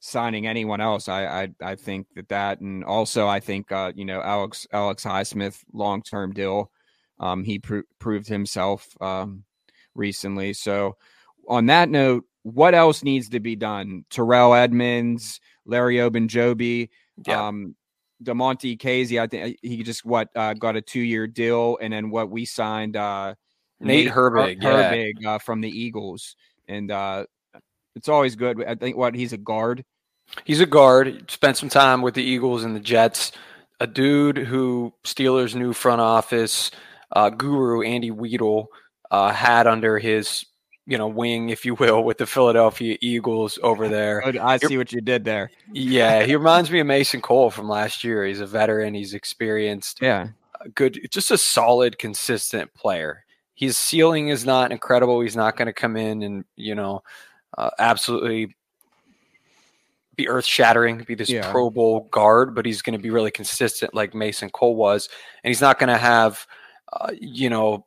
signing 0.00 0.46
anyone 0.46 0.80
else. 0.80 1.08
I 1.08 1.42
I, 1.42 1.48
I 1.62 1.74
think 1.76 2.08
that 2.16 2.28
that, 2.30 2.60
and 2.60 2.82
also 2.84 3.28
I 3.28 3.40
think 3.40 3.70
uh, 3.70 3.92
you 3.94 4.04
know 4.04 4.20
Alex 4.20 4.66
Alex 4.72 5.04
Highsmith 5.04 5.62
long 5.72 6.02
term 6.02 6.32
deal. 6.32 6.70
Um, 7.20 7.44
he 7.44 7.58
pro- 7.58 7.82
proved 7.98 8.28
himself 8.28 8.88
um, 9.00 9.44
recently. 9.94 10.54
So 10.54 10.96
on 11.46 11.66
that 11.66 11.90
note, 11.90 12.24
what 12.42 12.74
else 12.74 13.04
needs 13.04 13.28
to 13.30 13.40
be 13.40 13.56
done? 13.56 14.06
Terrell 14.08 14.54
Edmunds, 14.54 15.38
Larry 15.66 15.96
Ogunjobi, 15.96 16.88
yeah. 17.26 17.48
um, 17.48 17.76
Damontae 18.22 18.78
Kazee. 18.78 19.20
I 19.20 19.26
think 19.26 19.58
he 19.62 19.82
just 19.82 20.04
what 20.04 20.28
uh, 20.36 20.54
got 20.54 20.76
a 20.76 20.80
two 20.80 21.00
year 21.00 21.26
deal, 21.26 21.78
and 21.80 21.92
then 21.92 22.10
what 22.10 22.30
we 22.30 22.44
signed 22.44 22.96
uh, 22.96 23.34
Nate, 23.80 24.06
Nate 24.06 24.14
Herbig, 24.14 24.60
Herbig 24.60 25.14
yeah. 25.20 25.34
uh, 25.34 25.38
from 25.38 25.60
the 25.60 25.68
Eagles, 25.68 26.36
and 26.68 26.90
uh, 26.90 27.24
it's 27.94 28.08
always 28.08 28.36
good. 28.36 28.62
I 28.64 28.74
think 28.74 28.96
what 28.96 29.14
he's 29.14 29.32
a 29.32 29.38
guard. 29.38 29.84
He's 30.44 30.60
a 30.60 30.66
guard. 30.66 31.30
Spent 31.30 31.56
some 31.56 31.68
time 31.68 32.02
with 32.02 32.14
the 32.14 32.22
Eagles 32.22 32.64
and 32.64 32.76
the 32.76 32.80
Jets. 32.80 33.32
A 33.80 33.86
dude 33.86 34.36
who 34.36 34.92
Steelers' 35.04 35.54
new 35.54 35.72
front 35.72 36.02
office 36.02 36.70
uh, 37.12 37.30
guru 37.30 37.82
Andy 37.82 38.10
Weidl 38.10 38.66
uh, 39.10 39.32
had 39.32 39.66
under 39.66 39.98
his 39.98 40.44
you 40.86 40.98
know 40.98 41.08
wing, 41.08 41.50
if 41.50 41.64
you 41.64 41.74
will, 41.74 42.02
with 42.04 42.18
the 42.18 42.26
Philadelphia 42.26 42.96
Eagles 43.00 43.58
over 43.62 43.88
there. 43.96 44.22
I 44.40 44.56
see 44.58 44.78
what 44.78 44.92
you 44.92 45.00
did 45.00 45.24
there. 45.24 45.50
yeah, 45.72 46.24
he 46.24 46.36
reminds 46.36 46.70
me 46.70 46.80
of 46.80 46.86
Mason 46.86 47.20
Cole 47.20 47.50
from 47.50 47.68
last 47.68 48.04
year. 48.04 48.24
He's 48.24 48.40
a 48.40 48.46
veteran. 48.46 48.94
He's 48.94 49.14
experienced. 49.14 50.00
Yeah, 50.00 50.28
good. 50.74 51.08
Just 51.10 51.30
a 51.30 51.38
solid, 51.38 51.98
consistent 51.98 52.72
player. 52.74 53.24
His 53.54 53.76
ceiling 53.76 54.28
is 54.28 54.46
not 54.46 54.72
incredible. 54.72 55.20
He's 55.20 55.36
not 55.36 55.56
going 55.56 55.66
to 55.66 55.72
come 55.72 55.96
in 55.96 56.22
and 56.22 56.44
you 56.56 56.74
know 56.74 57.02
uh, 57.56 57.70
absolutely 57.78 58.54
be 60.20 60.28
earth 60.28 60.44
shattering, 60.44 60.98
be 61.06 61.14
this 61.14 61.30
yeah. 61.30 61.50
Pro 61.50 61.70
Bowl 61.70 62.08
guard, 62.10 62.54
but 62.54 62.66
he's 62.66 62.82
going 62.82 62.96
to 62.96 63.02
be 63.02 63.10
really 63.10 63.30
consistent 63.30 63.94
like 63.94 64.14
Mason 64.14 64.50
Cole 64.50 64.76
was. 64.76 65.08
And 65.42 65.50
he's 65.50 65.60
not 65.60 65.78
going 65.78 65.88
to 65.88 65.98
have, 65.98 66.46
uh, 66.92 67.12
you 67.18 67.48
know, 67.48 67.86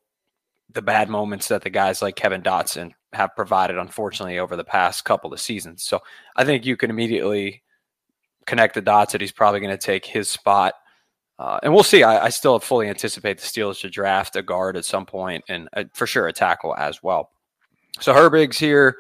the 0.74 0.82
bad 0.82 1.10
moments 1.10 1.48
that 1.48 1.62
the 1.62 1.70
guys 1.70 2.02
like 2.02 2.16
Kevin 2.16 2.42
Dotson 2.42 2.92
have 3.14 3.36
provided, 3.36 3.78
unfortunately, 3.78 4.40
over 4.40 4.56
the 4.56 4.64
past 4.64 5.06
couple 5.06 5.32
of 5.32 5.40
seasons. 5.40 5.84
So 5.84 6.00
I 6.36 6.46
think 6.46 6.66
you 6.66 6.76
can 6.78 6.90
immediately 6.90 7.64
connect 8.46 8.74
the 8.74 8.82
dots 8.82 9.12
that 9.12 9.22
he's 9.22 9.32
probably 9.32 9.60
going 9.60 9.72
to 9.72 9.78
take 9.78 10.06
his 10.06 10.30
spot 10.30 10.74
Uh, 11.40 11.60
and 11.64 11.74
we'll 11.74 11.84
see. 11.84 12.04
I, 12.04 12.26
I, 12.26 12.30
still 12.30 12.60
fully 12.60 12.88
anticipate 12.88 13.40
the 13.40 13.46
Steelers 13.46 13.82
to 13.82 13.90
draft 13.90 14.36
a 14.36 14.44
guard 14.44 14.78
at 14.78 14.86
some 14.86 15.06
point, 15.06 15.44
and 15.50 15.68
uh, 15.76 15.86
for 15.94 16.06
sure 16.06 16.28
a 16.28 16.34
tackle 16.34 16.76
as 16.76 17.02
well. 17.02 17.32
So 18.00 18.14
Herbig's 18.14 18.60
here, 18.60 18.98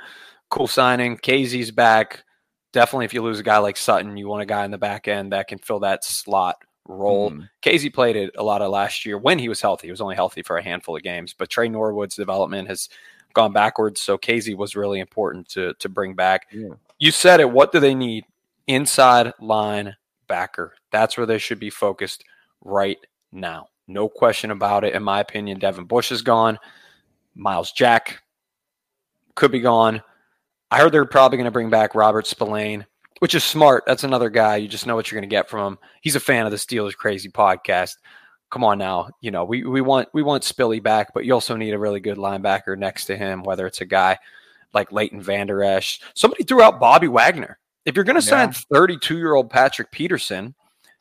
cool 0.49 0.67
signing. 0.67 1.17
Kazee's 1.17 1.71
back. 1.71 2.23
Definitely, 2.71 3.05
if 3.05 3.13
you 3.13 3.21
lose 3.21 3.39
a 3.39 3.43
guy 3.43 3.59
like 3.59 3.77
Sutton, 3.77 4.17
you 4.17 4.27
want 4.27 4.41
a 4.41 4.47
guy 4.47 4.65
in 4.65 4.71
the 4.71 4.79
back 4.79 5.07
end 5.07 5.31
that 5.31 5.47
can 5.47 5.59
fill 5.59 5.81
that 5.81 6.03
slot 6.03 6.57
role. 6.87 7.31
Mm. 7.31 7.49
Kazee 7.61 7.93
played 7.93 8.15
it 8.15 8.31
a 8.37 8.43
lot 8.43 8.61
of 8.61 8.71
last 8.71 9.05
year 9.05 9.17
when 9.17 9.39
he 9.39 9.49
was 9.49 9.61
healthy. 9.61 9.87
He 9.87 9.91
was 9.91 10.01
only 10.01 10.15
healthy 10.15 10.41
for 10.41 10.57
a 10.57 10.63
handful 10.63 10.95
of 10.95 11.03
games, 11.03 11.33
but 11.33 11.49
Tre 11.49 11.69
Norwood's 11.69 12.15
development 12.15 12.67
has 12.67 12.89
gone 13.33 13.53
backwards. 13.53 14.01
So 14.01 14.17
Kazee 14.17 14.55
was 14.55 14.75
really 14.75 14.99
important 14.99 15.47
to 15.49 15.73
to 15.75 15.89
bring 15.89 16.13
back. 16.13 16.47
Yeah. 16.51 16.75
You 16.99 17.11
said 17.11 17.39
it. 17.39 17.49
What 17.49 17.71
do 17.71 17.79
they 17.79 17.95
need? 17.95 18.25
Inside 18.67 19.33
line 19.39 19.95
backer. 20.27 20.73
That's 20.91 21.17
where 21.17 21.25
they 21.25 21.37
should 21.37 21.59
be 21.59 21.69
focused 21.69 22.23
right 22.63 22.97
now. 23.31 23.67
No 23.87 24.07
question 24.07 24.51
about 24.51 24.83
it. 24.83 24.93
In 24.93 25.03
my 25.03 25.19
opinion, 25.19 25.59
Devin 25.59 25.85
Bush 25.85 26.11
is 26.11 26.21
gone. 26.21 26.57
Myles 27.35 27.71
Jack 27.71 28.23
could 29.35 29.51
be 29.51 29.59
gone. 29.59 30.01
I 30.71 30.79
heard 30.79 30.91
they're 30.91 31.05
probably 31.05 31.37
going 31.37 31.45
to 31.45 31.51
bring 31.51 31.69
back 31.69 31.93
Robert 31.93 32.25
Spillane, 32.25 32.85
which 33.23 33.35
is 33.35 33.43
smart. 33.45 33.85
That's 33.87 34.03
another 34.03 34.29
guy. 34.29 34.57
You 34.57 34.67
just 34.67 34.85
know 34.85 34.97
what 34.97 35.09
you're 35.09 35.15
going 35.15 35.29
to 35.29 35.33
get 35.33 35.49
from 35.49 35.65
him. 35.65 35.79
He's 36.01 36.17
a 36.17 36.19
fan 36.19 36.45
of 36.45 36.51
the 36.51 36.57
Steelers 36.57 36.93
Crazy 36.93 37.29
podcast. 37.29 37.95
Come 38.51 38.65
on 38.65 38.77
now, 38.77 39.11
you 39.21 39.31
know 39.31 39.45
we 39.45 39.63
we 39.63 39.79
want 39.79 40.09
we 40.13 40.21
want 40.21 40.43
Spilly 40.43 40.83
back, 40.83 41.13
but 41.13 41.23
you 41.23 41.31
also 41.33 41.55
need 41.55 41.73
a 41.73 41.79
really 41.79 42.01
good 42.01 42.17
linebacker 42.17 42.77
next 42.77 43.05
to 43.05 43.15
him. 43.15 43.43
Whether 43.43 43.65
it's 43.65 43.79
a 43.79 43.85
guy 43.85 44.17
like 44.73 44.91
Leighton 44.91 45.21
Vander 45.21 45.63
Esch, 45.63 46.01
somebody 46.15 46.43
threw 46.43 46.61
out 46.61 46.81
Bobby 46.81 47.07
Wagner. 47.07 47.59
If 47.85 47.95
you're 47.95 48.03
going 48.03 48.17
to 48.17 48.21
sign 48.21 48.51
32 48.51 49.17
year 49.17 49.35
old 49.35 49.49
Patrick 49.49 49.89
Peterson, 49.89 50.53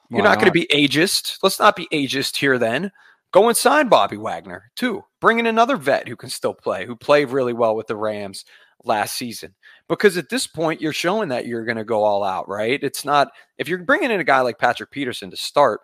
you're 0.08 0.22
not, 0.22 0.28
not? 0.28 0.34
going 0.36 0.46
to 0.46 0.52
be 0.52 0.68
ageist. 0.72 1.38
Let's 1.42 1.58
not 1.58 1.74
be 1.74 1.88
ageist 1.92 2.36
here 2.36 2.56
then. 2.56 2.92
Go 3.32 3.48
and 3.48 3.56
sign 3.56 3.88
Bobby 3.88 4.16
Wagner 4.16 4.70
too. 4.76 5.04
Bring 5.20 5.40
in 5.40 5.46
another 5.46 5.76
vet 5.76 6.06
who 6.06 6.14
can 6.14 6.30
still 6.30 6.54
play, 6.54 6.86
who 6.86 6.94
played 6.94 7.30
really 7.30 7.52
well 7.52 7.74
with 7.74 7.88
the 7.88 7.96
Rams 7.96 8.44
last 8.84 9.16
season. 9.16 9.56
Because 9.92 10.16
at 10.16 10.30
this 10.30 10.46
point, 10.46 10.80
you're 10.80 10.94
showing 10.94 11.28
that 11.28 11.46
you're 11.46 11.66
going 11.66 11.76
to 11.76 11.84
go 11.84 12.02
all 12.02 12.24
out, 12.24 12.48
right? 12.48 12.82
It's 12.82 13.04
not, 13.04 13.30
if 13.58 13.68
you're 13.68 13.76
bringing 13.84 14.10
in 14.10 14.20
a 14.20 14.24
guy 14.24 14.40
like 14.40 14.58
Patrick 14.58 14.90
Peterson 14.90 15.30
to 15.30 15.36
start, 15.36 15.82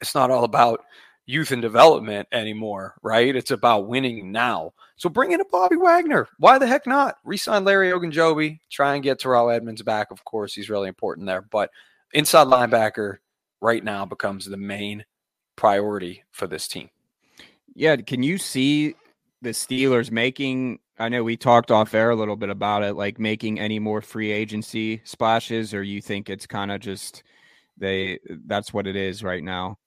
it's 0.00 0.14
not 0.14 0.30
all 0.30 0.44
about 0.44 0.80
youth 1.26 1.50
and 1.50 1.60
development 1.60 2.26
anymore, 2.32 2.94
right? 3.02 3.36
It's 3.36 3.50
about 3.50 3.86
winning 3.86 4.32
now. 4.32 4.72
So 4.96 5.10
bring 5.10 5.32
in 5.32 5.42
a 5.42 5.44
Bobby 5.44 5.76
Wagner. 5.76 6.26
Why 6.38 6.56
the 6.56 6.66
heck 6.66 6.86
not? 6.86 7.16
Resign 7.22 7.64
Larry 7.64 7.90
Ogunjobi. 7.90 8.60
Try 8.70 8.94
and 8.94 9.02
get 9.02 9.18
Terrell 9.18 9.50
Edmunds 9.50 9.82
back. 9.82 10.10
Of 10.10 10.24
course, 10.24 10.54
he's 10.54 10.70
really 10.70 10.88
important 10.88 11.26
there. 11.26 11.42
But 11.42 11.68
inside 12.14 12.46
linebacker 12.46 13.18
right 13.60 13.84
now 13.84 14.06
becomes 14.06 14.46
the 14.46 14.56
main 14.56 15.04
priority 15.54 16.24
for 16.30 16.46
this 16.46 16.66
team. 16.66 16.88
Yeah. 17.74 17.96
Can 17.96 18.22
you 18.22 18.38
see 18.38 18.94
the 19.42 19.50
Steelers 19.50 20.10
making? 20.10 20.80
I 20.98 21.08
know 21.08 21.22
we 21.22 21.36
talked 21.36 21.70
off 21.70 21.94
air 21.94 22.10
a 22.10 22.16
little 22.16 22.36
bit 22.36 22.48
about 22.48 22.82
it, 22.82 22.94
like 22.94 23.18
making 23.18 23.60
any 23.60 23.78
more 23.78 24.00
free 24.00 24.32
agency 24.32 25.00
splashes, 25.04 25.72
or 25.72 25.82
you 25.82 26.00
think 26.00 26.28
it's 26.28 26.46
kind 26.46 26.72
of 26.72 26.80
just 26.80 27.22
they 27.76 28.18
that's 28.46 28.72
what 28.72 28.86
it 28.86 28.96
is 28.96 29.22
right 29.22 29.42
now? 29.42 29.78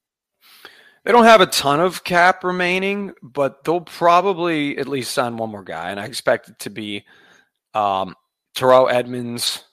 They 1.04 1.12
don't 1.12 1.24
have 1.24 1.40
a 1.40 1.46
ton 1.46 1.80
of 1.80 2.04
cap 2.04 2.44
remaining, 2.44 3.12
but 3.22 3.64
they'll 3.64 3.80
probably 3.80 4.78
at 4.78 4.88
least 4.88 5.12
sign 5.12 5.36
one 5.36 5.50
more 5.50 5.64
guy, 5.64 5.90
and 5.90 5.98
I 5.98 6.04
expect 6.04 6.48
it 6.48 6.58
to 6.60 6.70
be 6.70 7.04
um, 7.74 8.14
Terrell 8.54 8.88
Edmunds, 8.88 9.64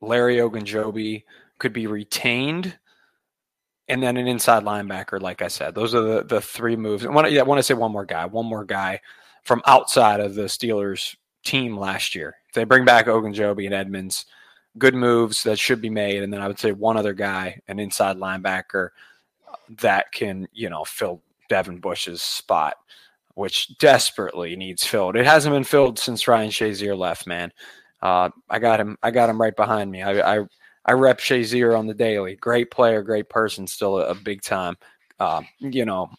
Larry 0.00 0.36
Ogunjobi 0.36 1.24
could 1.58 1.72
be 1.72 1.86
retained, 1.86 2.76
and 3.90 4.02
then 4.02 4.16
an 4.16 4.28
inside 4.28 4.62
linebacker. 4.62 5.20
Like 5.20 5.42
I 5.42 5.48
said, 5.48 5.74
those 5.74 5.94
are 5.94 6.00
the, 6.00 6.22
the 6.22 6.40
three 6.40 6.76
moves. 6.76 7.04
I 7.04 7.10
want 7.10 7.26
to, 7.26 7.32
yeah, 7.32 7.40
I 7.40 7.44
want 7.44 7.58
to 7.58 7.62
say 7.62 7.74
one 7.74 7.92
more 7.92 8.04
guy, 8.04 8.24
one 8.24 8.46
more 8.46 8.64
guy 8.64 9.00
from 9.42 9.62
outside 9.66 10.20
of 10.20 10.34
the 10.34 10.44
Steelers 10.44 11.16
team 11.42 11.76
last 11.76 12.14
year. 12.14 12.36
If 12.48 12.54
they 12.54 12.64
bring 12.64 12.84
back 12.84 13.06
Ogunjobi 13.06 13.64
and 13.66 13.74
Edmunds, 13.74 14.26
good 14.78 14.94
moves 14.94 15.42
that 15.42 15.58
should 15.58 15.80
be 15.82 15.90
made, 15.90 16.22
and 16.22 16.32
then 16.32 16.40
I 16.40 16.48
would 16.48 16.58
say 16.58 16.72
one 16.72 16.96
other 16.96 17.12
guy, 17.12 17.60
an 17.68 17.78
inside 17.80 18.16
linebacker 18.16 18.90
that 19.80 20.12
can, 20.12 20.46
you 20.52 20.70
know, 20.70 20.84
fill 20.84 21.20
Devin 21.48 21.78
Bush's 21.78 22.22
spot, 22.22 22.74
which 23.34 23.76
desperately 23.78 24.54
needs 24.54 24.84
filled. 24.84 25.16
It 25.16 25.26
hasn't 25.26 25.54
been 25.54 25.64
filled 25.64 25.98
since 25.98 26.28
Ryan 26.28 26.50
Shazier 26.50 26.96
left, 26.96 27.26
man. 27.26 27.52
Uh, 28.00 28.30
I 28.48 28.60
got 28.60 28.80
him. 28.80 28.96
I 29.02 29.10
got 29.10 29.28
him 29.28 29.40
right 29.40 29.54
behind 29.54 29.90
me. 29.90 30.02
I, 30.02 30.38
I, 30.38 30.44
I 30.84 30.92
rep 30.92 31.18
Shazier 31.18 31.78
on 31.78 31.86
the 31.86 31.94
daily. 31.94 32.36
Great 32.36 32.70
player, 32.70 33.02
great 33.02 33.28
person, 33.28 33.66
still 33.66 33.98
a, 33.98 34.10
a 34.10 34.14
big 34.14 34.42
time, 34.42 34.76
uh, 35.18 35.42
you 35.58 35.84
know, 35.84 36.10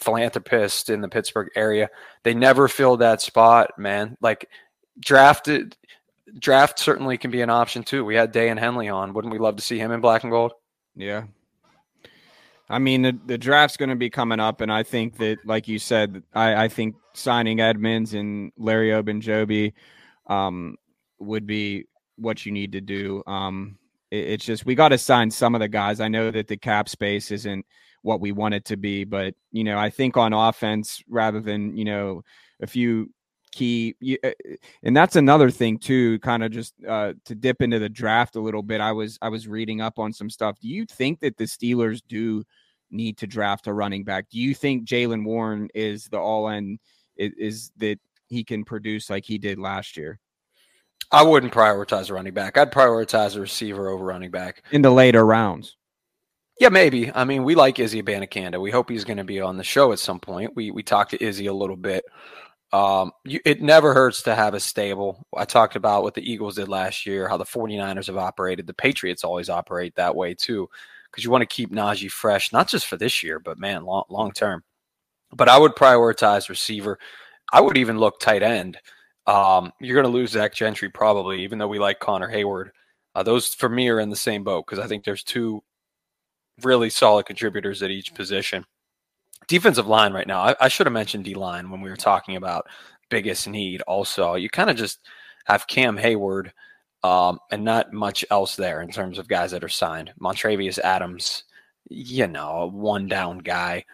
philanthropist 0.00 0.90
in 0.90 1.00
the 1.00 1.08
Pittsburgh 1.08 1.48
area. 1.54 1.88
They 2.22 2.34
never 2.34 2.68
filled 2.68 3.00
that 3.00 3.22
spot, 3.22 3.78
man. 3.78 4.16
Like 4.20 4.48
drafted, 4.98 5.76
draft 6.38 6.78
certainly 6.78 7.16
can 7.16 7.30
be 7.30 7.42
an 7.42 7.50
option 7.50 7.82
too. 7.82 8.04
We 8.04 8.16
had 8.16 8.32
Daiyan 8.32 8.58
Henley 8.58 8.88
on. 8.88 9.12
Wouldn't 9.14 9.32
we 9.32 9.38
love 9.38 9.56
to 9.56 9.62
see 9.62 9.78
him 9.78 9.92
in 9.92 10.00
black 10.00 10.24
and 10.24 10.32
gold? 10.32 10.52
Yeah, 10.96 11.24
I 12.68 12.78
mean, 12.78 13.02
the, 13.02 13.18
the 13.26 13.38
draft's 13.38 13.76
going 13.76 13.90
to 13.90 13.96
be 13.96 14.10
coming 14.10 14.40
up, 14.40 14.60
and 14.60 14.72
I 14.72 14.82
think 14.82 15.18
that, 15.18 15.38
like 15.44 15.68
you 15.68 15.78
said, 15.78 16.22
I, 16.34 16.64
I 16.64 16.68
think 16.68 16.96
signing 17.12 17.60
Edmunds 17.60 18.12
and 18.14 18.50
Larry 18.58 18.90
Ogunjobi 18.90 19.72
um, 20.26 20.76
would 21.20 21.46
be 21.46 21.86
what 22.16 22.44
you 22.46 22.52
need 22.52 22.72
to 22.72 22.80
do. 22.80 23.22
Um, 23.26 23.78
it, 24.10 24.28
it's 24.28 24.44
just 24.44 24.66
we 24.66 24.74
got 24.74 24.88
to 24.88 24.98
sign 24.98 25.30
some 25.30 25.54
of 25.54 25.60
the 25.60 25.68
guys. 25.68 26.00
I 26.00 26.08
know 26.08 26.30
that 26.30 26.48
the 26.48 26.56
cap 26.56 26.88
space 26.88 27.30
isn't 27.30 27.66
what 28.02 28.20
we 28.20 28.32
want 28.32 28.54
it 28.54 28.64
to 28.66 28.76
be, 28.76 29.04
but 29.04 29.34
you 29.52 29.64
know, 29.64 29.78
I 29.78 29.90
think 29.90 30.16
on 30.16 30.32
offense 30.32 31.02
rather 31.08 31.40
than 31.40 31.76
you 31.76 31.84
know 31.84 32.22
a 32.60 32.66
few 32.66 33.10
key 33.56 33.94
uh, 34.22 34.30
and 34.82 34.94
that's 34.94 35.16
another 35.16 35.50
thing 35.50 35.78
too 35.78 36.18
kind 36.18 36.44
of 36.44 36.50
just 36.50 36.74
uh, 36.86 37.14
to 37.24 37.34
dip 37.34 37.62
into 37.62 37.78
the 37.78 37.88
draft 37.88 38.36
a 38.36 38.40
little 38.40 38.62
bit 38.62 38.80
i 38.82 38.92
was 38.92 39.18
i 39.22 39.28
was 39.30 39.48
reading 39.48 39.80
up 39.80 39.98
on 39.98 40.12
some 40.12 40.28
stuff 40.28 40.58
do 40.60 40.68
you 40.68 40.84
think 40.84 41.20
that 41.20 41.36
the 41.38 41.44
steelers 41.44 42.02
do 42.06 42.44
need 42.90 43.16
to 43.16 43.26
draft 43.26 43.66
a 43.66 43.72
running 43.72 44.04
back 44.04 44.28
do 44.28 44.38
you 44.38 44.54
think 44.54 44.86
Jaylen 44.86 45.24
Warren 45.24 45.68
is 45.74 46.06
the 46.08 46.18
all 46.18 46.48
in 46.48 46.78
is, 47.16 47.32
is 47.38 47.72
that 47.78 47.98
he 48.28 48.44
can 48.44 48.62
produce 48.62 49.08
like 49.08 49.24
he 49.24 49.38
did 49.38 49.58
last 49.58 49.96
year 49.96 50.18
i 51.12 51.22
wouldn't 51.22 51.52
prioritize 51.52 52.10
a 52.10 52.14
running 52.14 52.34
back 52.34 52.56
i'd 52.58 52.72
prioritize 52.72 53.36
a 53.36 53.40
receiver 53.40 53.88
over 53.88 54.04
running 54.04 54.30
back 54.30 54.62
in 54.72 54.82
the 54.82 54.90
later 54.90 55.24
rounds 55.24 55.76
yeah, 56.58 56.70
maybe. 56.70 57.12
I 57.14 57.24
mean, 57.24 57.44
we 57.44 57.54
like 57.54 57.78
Izzy 57.78 58.02
Abanikanda. 58.02 58.58
We 58.58 58.70
hope 58.70 58.88
he's 58.88 59.04
going 59.04 59.18
to 59.18 59.24
be 59.24 59.42
on 59.42 59.58
the 59.58 59.62
show 59.62 59.92
at 59.92 59.98
some 59.98 60.18
point. 60.18 60.56
We 60.56 60.70
we 60.70 60.82
talked 60.82 61.10
to 61.10 61.22
Izzy 61.22 61.48
a 61.48 61.52
little 61.52 61.76
bit 61.76 62.02
um, 62.72 63.12
you, 63.24 63.40
it 63.44 63.62
never 63.62 63.94
hurts 63.94 64.22
to 64.22 64.34
have 64.34 64.54
a 64.54 64.60
stable. 64.60 65.24
I 65.36 65.44
talked 65.44 65.76
about 65.76 66.02
what 66.02 66.14
the 66.14 66.30
Eagles 66.30 66.56
did 66.56 66.68
last 66.68 67.06
year, 67.06 67.28
how 67.28 67.36
the 67.36 67.44
49ers 67.44 68.08
have 68.08 68.16
operated. 68.16 68.66
The 68.66 68.74
Patriots 68.74 69.24
always 69.24 69.48
operate 69.48 69.94
that 69.94 70.14
way 70.14 70.34
too, 70.34 70.68
because 71.10 71.24
you 71.24 71.30
want 71.30 71.42
to 71.42 71.46
keep 71.46 71.70
Najee 71.72 72.10
fresh, 72.10 72.52
not 72.52 72.68
just 72.68 72.86
for 72.86 72.96
this 72.96 73.22
year, 73.22 73.38
but 73.38 73.58
man, 73.58 73.84
long, 73.84 74.04
long 74.10 74.32
term. 74.32 74.64
But 75.32 75.48
I 75.48 75.58
would 75.58 75.72
prioritize 75.72 76.48
receiver. 76.48 76.98
I 77.52 77.60
would 77.60 77.76
even 77.76 77.98
look 77.98 78.18
tight 78.20 78.42
end. 78.42 78.78
Um, 79.26 79.72
you're 79.80 80.00
going 80.00 80.10
to 80.10 80.18
lose 80.18 80.30
Zach 80.30 80.54
Gentry 80.54 80.88
probably, 80.88 81.42
even 81.42 81.58
though 81.58 81.68
we 81.68 81.78
like 81.78 81.98
Connor 81.98 82.30
Heyward. 82.30 82.70
Uh, 83.14 83.22
those 83.22 83.54
for 83.54 83.68
me 83.68 83.88
are 83.88 84.00
in 84.00 84.10
the 84.10 84.16
same 84.16 84.44
boat 84.44 84.66
because 84.66 84.78
I 84.78 84.86
think 84.86 85.04
there's 85.04 85.24
two 85.24 85.62
really 86.62 86.90
solid 86.90 87.26
contributors 87.26 87.82
at 87.82 87.90
each 87.90 88.14
position 88.14 88.64
defensive 89.48 89.86
line 89.86 90.12
right 90.12 90.26
now. 90.26 90.40
I, 90.40 90.56
I 90.60 90.68
should 90.68 90.86
have 90.86 90.92
mentioned 90.92 91.24
D 91.24 91.34
line 91.34 91.70
when 91.70 91.80
we 91.80 91.90
were 91.90 91.96
talking 91.96 92.36
about 92.36 92.66
biggest 93.10 93.48
need. 93.48 93.82
Also, 93.82 94.34
you 94.34 94.48
kind 94.48 94.70
of 94.70 94.76
just 94.76 95.00
have 95.44 95.66
Cam 95.66 95.96
Heyward 95.96 96.50
um, 97.02 97.38
and 97.50 97.64
not 97.64 97.92
much 97.92 98.24
else 98.30 98.56
there 98.56 98.82
in 98.82 98.90
terms 98.90 99.18
of 99.18 99.28
guys 99.28 99.52
that 99.52 99.64
are 99.64 99.68
signed. 99.68 100.12
Montravius 100.20 100.78
Adams, 100.78 101.44
you 101.88 102.26
know, 102.26 102.70
one 102.72 103.06
down 103.06 103.38
guy. 103.38 103.84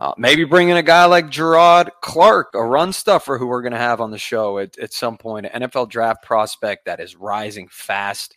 Uh, 0.00 0.12
maybe 0.18 0.44
bringing 0.44 0.76
a 0.76 0.82
guy 0.82 1.04
like 1.04 1.26
Jerrod 1.26 1.88
Clark, 2.02 2.50
a 2.54 2.62
run 2.62 2.92
stuffer 2.92 3.38
who 3.38 3.46
we're 3.46 3.62
going 3.62 3.72
to 3.72 3.78
have 3.78 4.00
on 4.00 4.10
the 4.10 4.18
show 4.18 4.58
at, 4.58 4.76
at 4.78 4.92
some 4.92 5.16
point, 5.16 5.46
an 5.46 5.62
NFL 5.62 5.88
draft 5.88 6.22
prospect 6.22 6.86
that 6.86 7.00
is 7.00 7.16
rising 7.16 7.68
fast. 7.70 8.34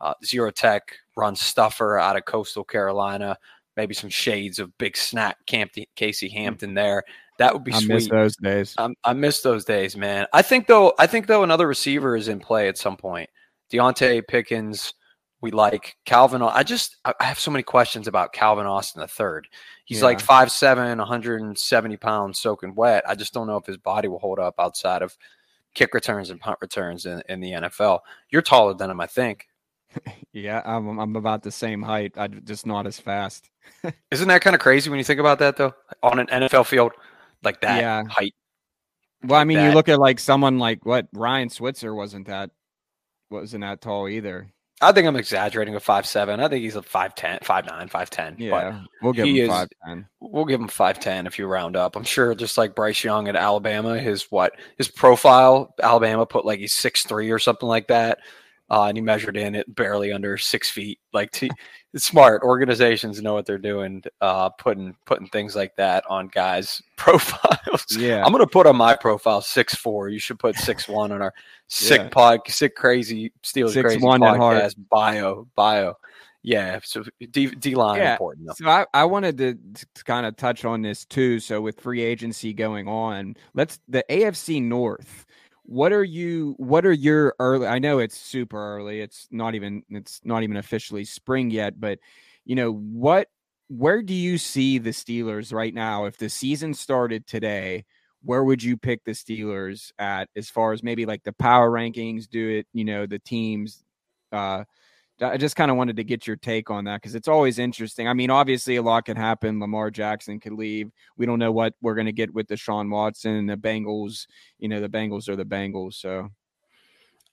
Uh, 0.00 0.14
Zero 0.24 0.50
Tech 0.50 0.94
run 1.16 1.34
stuffer 1.34 1.98
out 1.98 2.16
of 2.16 2.24
Coastal 2.24 2.62
Carolina 2.62 3.36
maybe 3.78 3.94
some 3.94 4.10
shades 4.10 4.58
of 4.58 4.76
big 4.76 4.96
snack 4.96 5.38
Camp- 5.46 5.72
Casey 5.94 6.28
hmm. 6.28 6.36
Hampton 6.36 6.74
there. 6.74 7.04
That 7.38 7.54
would 7.54 7.62
be 7.62 7.72
I 7.72 7.78
sweet. 7.78 7.88
miss 7.88 8.08
those 8.08 8.36
days. 8.36 8.74
I, 8.76 8.88
I 9.04 9.12
miss 9.12 9.40
those 9.40 9.64
days, 9.64 9.96
man. 9.96 10.26
I 10.32 10.42
think 10.42 10.66
though, 10.66 10.92
I 10.98 11.06
think 11.06 11.28
though 11.28 11.44
another 11.44 11.68
receiver 11.68 12.16
is 12.16 12.26
in 12.26 12.40
play 12.40 12.68
at 12.68 12.76
some 12.76 12.96
point. 12.96 13.30
Diontae 13.72 14.26
Pickens, 14.26 14.92
we 15.40 15.50
like 15.50 15.96
Calvin. 16.04 16.42
I 16.42 16.62
just 16.62 16.96
I 17.04 17.14
have 17.20 17.38
so 17.38 17.50
many 17.50 17.62
questions 17.62 18.08
about 18.08 18.32
Calvin 18.32 18.66
Austin 18.66 19.00
the 19.00 19.08
third. 19.08 19.48
He's 19.84 20.00
yeah. 20.00 20.06
like 20.06 20.18
5'7", 20.22 20.98
170 20.98 21.96
pounds, 21.96 22.40
soaking 22.40 22.74
wet. 22.74 23.04
I 23.08 23.14
just 23.14 23.32
don't 23.32 23.46
know 23.46 23.56
if 23.56 23.66
his 23.66 23.76
body 23.76 24.08
will 24.08 24.18
hold 24.18 24.38
up 24.38 24.54
outside 24.58 25.02
of 25.02 25.16
kick 25.74 25.94
returns 25.94 26.30
and 26.30 26.40
punt 26.40 26.58
returns 26.60 27.06
in, 27.06 27.22
in 27.28 27.40
the 27.40 27.52
NFL. 27.52 28.00
You're 28.30 28.42
taller 28.42 28.74
than 28.74 28.90
him, 28.90 29.00
I 29.00 29.06
think. 29.06 29.46
yeah, 30.32 30.62
I'm 30.64 30.98
I'm 30.98 31.16
about 31.16 31.42
the 31.42 31.50
same 31.50 31.82
height. 31.82 32.12
I 32.16 32.28
just 32.28 32.66
not 32.66 32.86
as 32.86 32.98
fast. 32.98 33.50
Isn't 34.10 34.28
that 34.28 34.42
kind 34.42 34.54
of 34.54 34.60
crazy 34.60 34.90
when 34.90 34.98
you 34.98 35.04
think 35.04 35.20
about 35.20 35.38
that 35.38 35.56
though? 35.56 35.74
On 36.02 36.18
an 36.18 36.26
NFL 36.26 36.66
field 36.66 36.92
like 37.42 37.60
that 37.60 37.80
yeah. 37.80 38.02
height. 38.08 38.34
Well, 39.24 39.40
I 39.40 39.44
mean, 39.44 39.58
that. 39.58 39.68
you 39.68 39.74
look 39.74 39.88
at 39.88 39.98
like 39.98 40.20
someone 40.20 40.58
like 40.58 40.84
what 40.84 41.08
Ryan 41.12 41.48
Switzer 41.48 41.94
wasn't 41.94 42.26
that 42.26 42.50
wasn't 43.30 43.62
that 43.62 43.80
tall 43.80 44.08
either. 44.08 44.52
I 44.80 44.92
think 44.92 45.06
I'm 45.08 45.16
exaggerating 45.16 45.74
with 45.74 45.82
five 45.82 46.06
seven. 46.06 46.40
I 46.40 46.48
think 46.48 46.62
he's 46.62 46.76
a 46.76 46.82
5'10, 46.82 47.42
5'9, 47.42 47.90
5'10. 47.90 48.34
Yeah, 48.38 48.82
we'll 49.02 49.12
give 49.12 49.26
him 49.26 49.48
five 49.48 49.68
ten. 49.84 50.06
We'll 50.20 50.44
give 50.44 50.60
him 50.60 50.68
five 50.68 51.00
ten 51.00 51.26
if 51.26 51.38
you 51.38 51.46
round 51.46 51.76
up. 51.76 51.96
I'm 51.96 52.04
sure 52.04 52.34
just 52.34 52.56
like 52.56 52.74
Bryce 52.76 53.02
Young 53.02 53.28
at 53.28 53.36
Alabama, 53.36 53.98
his 53.98 54.30
what 54.30 54.52
his 54.76 54.88
profile, 54.88 55.74
Alabama 55.82 56.26
put 56.26 56.44
like 56.44 56.60
he's 56.60 56.74
six 56.74 57.02
three 57.02 57.30
or 57.30 57.38
something 57.38 57.68
like 57.68 57.88
that. 57.88 58.18
Uh, 58.70 58.84
and 58.84 58.96
he 58.96 59.00
measured 59.00 59.36
in 59.36 59.54
at 59.54 59.74
barely 59.74 60.12
under 60.12 60.36
six 60.36 60.68
feet. 60.68 60.98
Like 61.12 61.30
t- 61.30 61.50
smart 61.96 62.42
organizations 62.42 63.22
know 63.22 63.32
what 63.32 63.46
they're 63.46 63.56
doing, 63.56 64.02
uh, 64.20 64.50
putting 64.50 64.94
putting 65.06 65.26
things 65.28 65.56
like 65.56 65.74
that 65.76 66.04
on 66.08 66.28
guys' 66.28 66.82
profiles. 66.96 67.86
Yeah, 67.96 68.24
I'm 68.24 68.32
gonna 68.32 68.46
put 68.46 68.66
on 68.66 68.76
my 68.76 68.94
profile 68.94 69.40
six 69.40 69.74
four. 69.74 70.08
You 70.08 70.18
should 70.18 70.38
put 70.38 70.56
six 70.56 70.86
one 70.88 71.12
on 71.12 71.22
our 71.22 71.32
sick 71.68 72.00
yeah. 72.02 72.08
pod, 72.08 72.40
sick 72.48 72.76
crazy 72.76 73.32
Steelers 73.42 73.72
six 73.72 73.86
crazy 73.86 74.04
one 74.04 74.20
podcast 74.20 74.74
bio 74.90 75.48
bio. 75.54 75.94
Yeah, 76.42 76.78
so 76.84 77.04
D, 77.30 77.46
D 77.48 77.74
line 77.74 77.98
yeah. 77.98 78.12
important. 78.12 78.46
Though. 78.46 78.54
So 78.54 78.68
I, 78.68 78.86
I 78.94 79.04
wanted 79.04 79.38
to, 79.38 79.54
to 79.54 80.04
kind 80.04 80.24
of 80.24 80.36
touch 80.36 80.64
on 80.64 80.82
this 80.82 81.04
too. 81.04 81.40
So 81.40 81.60
with 81.60 81.80
free 81.80 82.00
agency 82.00 82.54
going 82.54 82.86
on, 82.86 83.34
let's 83.54 83.80
the 83.88 84.04
AFC 84.08 84.62
North 84.62 85.26
what 85.68 85.92
are 85.92 86.04
you 86.04 86.54
what 86.56 86.86
are 86.86 86.92
your 86.92 87.34
early 87.40 87.66
i 87.66 87.78
know 87.78 87.98
it's 87.98 88.16
super 88.16 88.56
early 88.76 89.00
it's 89.02 89.28
not 89.30 89.54
even 89.54 89.82
it's 89.90 90.18
not 90.24 90.42
even 90.42 90.56
officially 90.56 91.04
spring 91.04 91.50
yet 91.50 91.78
but 91.78 91.98
you 92.46 92.54
know 92.54 92.72
what 92.72 93.28
where 93.68 94.00
do 94.02 94.14
you 94.14 94.38
see 94.38 94.78
the 94.78 94.90
steelers 94.90 95.52
right 95.52 95.74
now? 95.74 96.06
If 96.06 96.16
the 96.16 96.30
season 96.30 96.72
started 96.72 97.26
today 97.26 97.84
where 98.24 98.42
would 98.42 98.62
you 98.62 98.78
pick 98.78 99.04
the 99.04 99.12
steelers 99.12 99.92
at 99.98 100.28
as 100.36 100.48
far 100.48 100.72
as 100.72 100.82
maybe 100.82 101.04
like 101.06 101.22
the 101.24 101.34
power 101.34 101.70
rankings 101.70 102.28
do 102.28 102.48
it 102.48 102.66
you 102.72 102.84
know 102.84 103.06
the 103.06 103.18
teams 103.20 103.84
uh 104.32 104.64
I 105.20 105.36
just 105.36 105.56
kind 105.56 105.70
of 105.70 105.76
wanted 105.76 105.96
to 105.96 106.04
get 106.04 106.26
your 106.26 106.36
take 106.36 106.70
on 106.70 106.84
that 106.84 107.02
because 107.02 107.14
it's 107.16 107.26
always 107.26 107.58
interesting. 107.58 108.06
I 108.06 108.14
mean, 108.14 108.30
obviously, 108.30 108.76
a 108.76 108.82
lot 108.82 109.04
can 109.04 109.16
happen. 109.16 109.58
Lamar 109.58 109.90
Jackson 109.90 110.38
could 110.38 110.52
leave. 110.52 110.90
We 111.16 111.26
don't 111.26 111.40
know 111.40 111.50
what 111.50 111.74
we're 111.82 111.96
going 111.96 112.06
to 112.06 112.12
get 112.12 112.32
with 112.32 112.46
the 112.46 112.54
Deshaun 112.54 112.88
Watson 112.90 113.34
and 113.34 113.50
the 113.50 113.56
Bengals. 113.56 114.26
You 114.58 114.68
know, 114.68 114.80
the 114.80 114.88
Bengals 114.88 115.28
are 115.28 115.34
the 115.34 115.44
Bengals. 115.44 115.94
So 115.94 116.28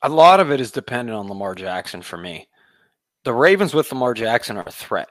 a 0.02 0.10
lot 0.10 0.40
of 0.40 0.52
it 0.52 0.60
is 0.60 0.72
dependent 0.72 1.16
on 1.18 1.28
Lamar 1.28 1.54
Jackson 1.54 2.02
for 2.02 2.18
me. 2.18 2.48
The 3.24 3.34
Ravens 3.34 3.74
with 3.74 3.92
Lamar 3.92 4.14
Jackson 4.14 4.58
are 4.58 4.64
a 4.66 4.72
threat. 4.72 5.10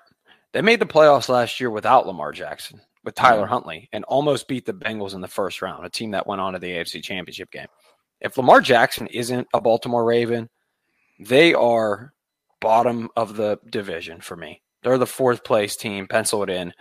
They 0.53 0.63
made 0.63 0.81
the 0.81 0.87
playoffs 0.87 1.29
last 1.29 1.59
year 1.61 1.71
without 1.71 2.07
Lamar 2.07 2.33
Jackson, 2.33 2.81
with 3.03 3.15
Tyler 3.17 3.47
Huntley, 3.47 3.89
and 3.93 4.05
almost 4.05 4.47
beat 4.47 4.67
the 4.67 4.73
Bengals 4.73 5.15
in 5.15 5.21
the 5.21 5.29
first 5.29 5.63
round, 5.63 5.85
a 5.85 5.91
team 5.91 6.13
that 6.13 6.27
went 6.27 6.41
on 6.41 6.53
to 6.53 6.61
the 6.61 6.71
AFC 6.71 7.03
Championship 7.03 7.51
game. 7.51 7.67
If 8.21 8.37
Lamar 8.37 8.61
Jackson 8.61 9.09
isn't 9.09 9.49
a 9.53 9.61
Baltimore 9.61 10.05
Raven, 10.05 10.49
they 11.19 11.55
are 11.55 12.13
bottom 12.61 13.09
of 13.17 13.37
the 13.37 13.59
division 13.71 14.21
for 14.21 14.37
me. 14.37 14.63
They're 14.83 14.99
the 14.99 15.07
fourth 15.07 15.45
place 15.45 15.77
team. 15.77 16.07
Pencil 16.07 16.43
it 16.43 16.51
in. 16.51 16.73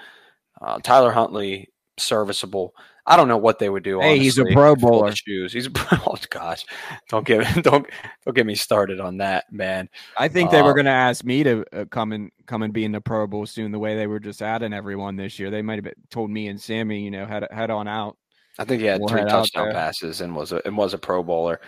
Uh, 0.62 0.80
Tyler 0.80 1.12
Huntley, 1.12 1.70
serviceable. 1.98 2.74
I 3.06 3.18
don't 3.18 3.28
know 3.28 3.38
what 3.38 3.60
they 3.60 3.70
would 3.70 3.84
do. 3.84 4.00
Hey, 4.00 4.12
honestly, 4.12 4.24
he's 4.24 4.38
a 4.38 4.46
Pro 4.54 4.76
Bowler. 4.76 5.14
Shoes. 5.14 5.52
He's 5.52 5.68
a 5.68 5.72
oh 6.08 6.16
gosh, 6.30 6.66
don't 7.10 7.26
get 7.26 7.42
don't 7.64 7.86
don't 8.26 8.36
get 8.36 8.46
me 8.46 8.56
started 8.56 9.02
on 9.02 9.18
that, 9.18 9.52
man. 9.52 9.90
I 10.18 10.30
think 10.30 10.52
they 10.52 10.62
were 10.62 10.72
uh, 10.72 10.74
going 10.74 10.86
to 10.86 10.92
ask 10.92 11.24
me 11.24 11.44
to 11.44 11.66
uh, 11.74 11.86
come 11.86 12.14
and 12.14 12.32
come 12.46 12.64
and 12.64 12.74
be 12.74 12.86
in 12.86 12.94
the 12.94 13.02
Pro 13.02 13.28
Bowl 13.28 13.46
soon. 13.46 13.72
The 13.72 13.80
way 13.80 13.96
they 13.96 14.08
were 14.08 14.22
just 14.22 14.42
adding 14.42 14.74
everyone 14.74 15.18
this 15.18 15.38
year, 15.38 15.50
they 15.50 15.62
might 15.62 15.84
have 15.84 15.94
told 16.12 16.32
me 16.32 16.48
and 16.48 16.62
Sammy, 16.62 17.02
you 17.02 17.12
know, 17.12 17.26
head 17.26 17.46
head 17.52 17.70
on 17.70 17.88
out. 17.88 18.18
I 18.58 18.64
think 18.64 18.82
he 18.82 18.88
had 18.88 19.02
we'll 19.02 19.10
three 19.10 19.26
touchdown 19.26 19.72
passes 19.72 20.22
and 20.22 20.36
was 20.36 20.54
a 20.54 20.62
and 20.66 20.78
was 20.78 20.94
a 20.94 20.98
Pro 20.98 21.24
Bowler. 21.24 21.60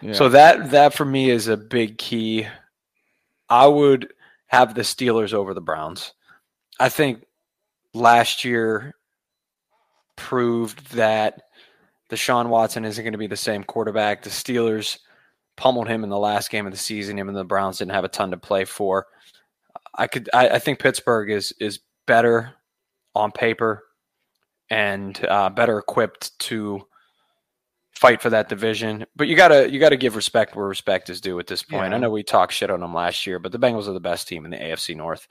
Yeah. 0.00 0.12
So 0.12 0.28
that 0.28 0.70
that 0.70 0.94
for 0.94 1.04
me 1.04 1.30
is 1.30 1.48
a 1.48 1.56
big 1.56 1.98
key 1.98 2.46
I 3.48 3.66
would 3.66 4.12
have 4.46 4.74
the 4.74 4.82
Steelers 4.82 5.32
over 5.32 5.54
the 5.54 5.60
Browns. 5.60 6.12
I 6.78 6.88
think 6.88 7.24
last 7.92 8.44
year 8.44 8.94
proved 10.16 10.92
that 10.94 11.42
the 12.08 12.16
Deshaun 12.16 12.48
Watson 12.48 12.84
isn't 12.84 13.02
going 13.02 13.12
to 13.12 13.18
be 13.18 13.26
the 13.26 13.36
same 13.36 13.64
quarterback. 13.64 14.22
The 14.22 14.30
Steelers 14.30 14.98
pummeled 15.56 15.88
him 15.88 16.04
in 16.04 16.10
the 16.10 16.18
last 16.18 16.50
game 16.50 16.66
of 16.66 16.72
the 16.72 16.78
season, 16.78 17.18
even 17.18 17.34
though 17.34 17.40
the 17.40 17.44
Browns 17.44 17.78
didn't 17.78 17.92
have 17.92 18.04
a 18.04 18.08
ton 18.08 18.30
to 18.30 18.36
play 18.36 18.64
for. 18.64 19.06
I 19.96 20.06
could 20.06 20.28
I, 20.34 20.48
I 20.48 20.58
think 20.58 20.80
Pittsburgh 20.80 21.30
is 21.30 21.52
is 21.60 21.80
better 22.06 22.54
on 23.14 23.30
paper 23.32 23.84
and 24.70 25.24
uh, 25.26 25.50
better 25.50 25.78
equipped 25.78 26.36
to 26.40 26.86
fight 27.96 28.20
for 28.20 28.30
that 28.30 28.48
division. 28.48 29.06
But 29.16 29.28
you 29.28 29.36
gotta 29.36 29.70
you 29.70 29.78
gotta 29.78 29.96
give 29.96 30.16
respect 30.16 30.56
where 30.56 30.66
respect 30.66 31.10
is 31.10 31.20
due 31.20 31.38
at 31.38 31.46
this 31.46 31.62
point. 31.62 31.90
Yeah. 31.90 31.96
I 31.96 31.98
know 31.98 32.10
we 32.10 32.22
talked 32.22 32.52
shit 32.52 32.70
on 32.70 32.80
them 32.80 32.94
last 32.94 33.26
year, 33.26 33.38
but 33.38 33.52
the 33.52 33.58
Bengals 33.58 33.88
are 33.88 33.92
the 33.92 34.00
best 34.00 34.28
team 34.28 34.44
in 34.44 34.50
the 34.50 34.56
AFC 34.56 34.96
North. 34.96 35.26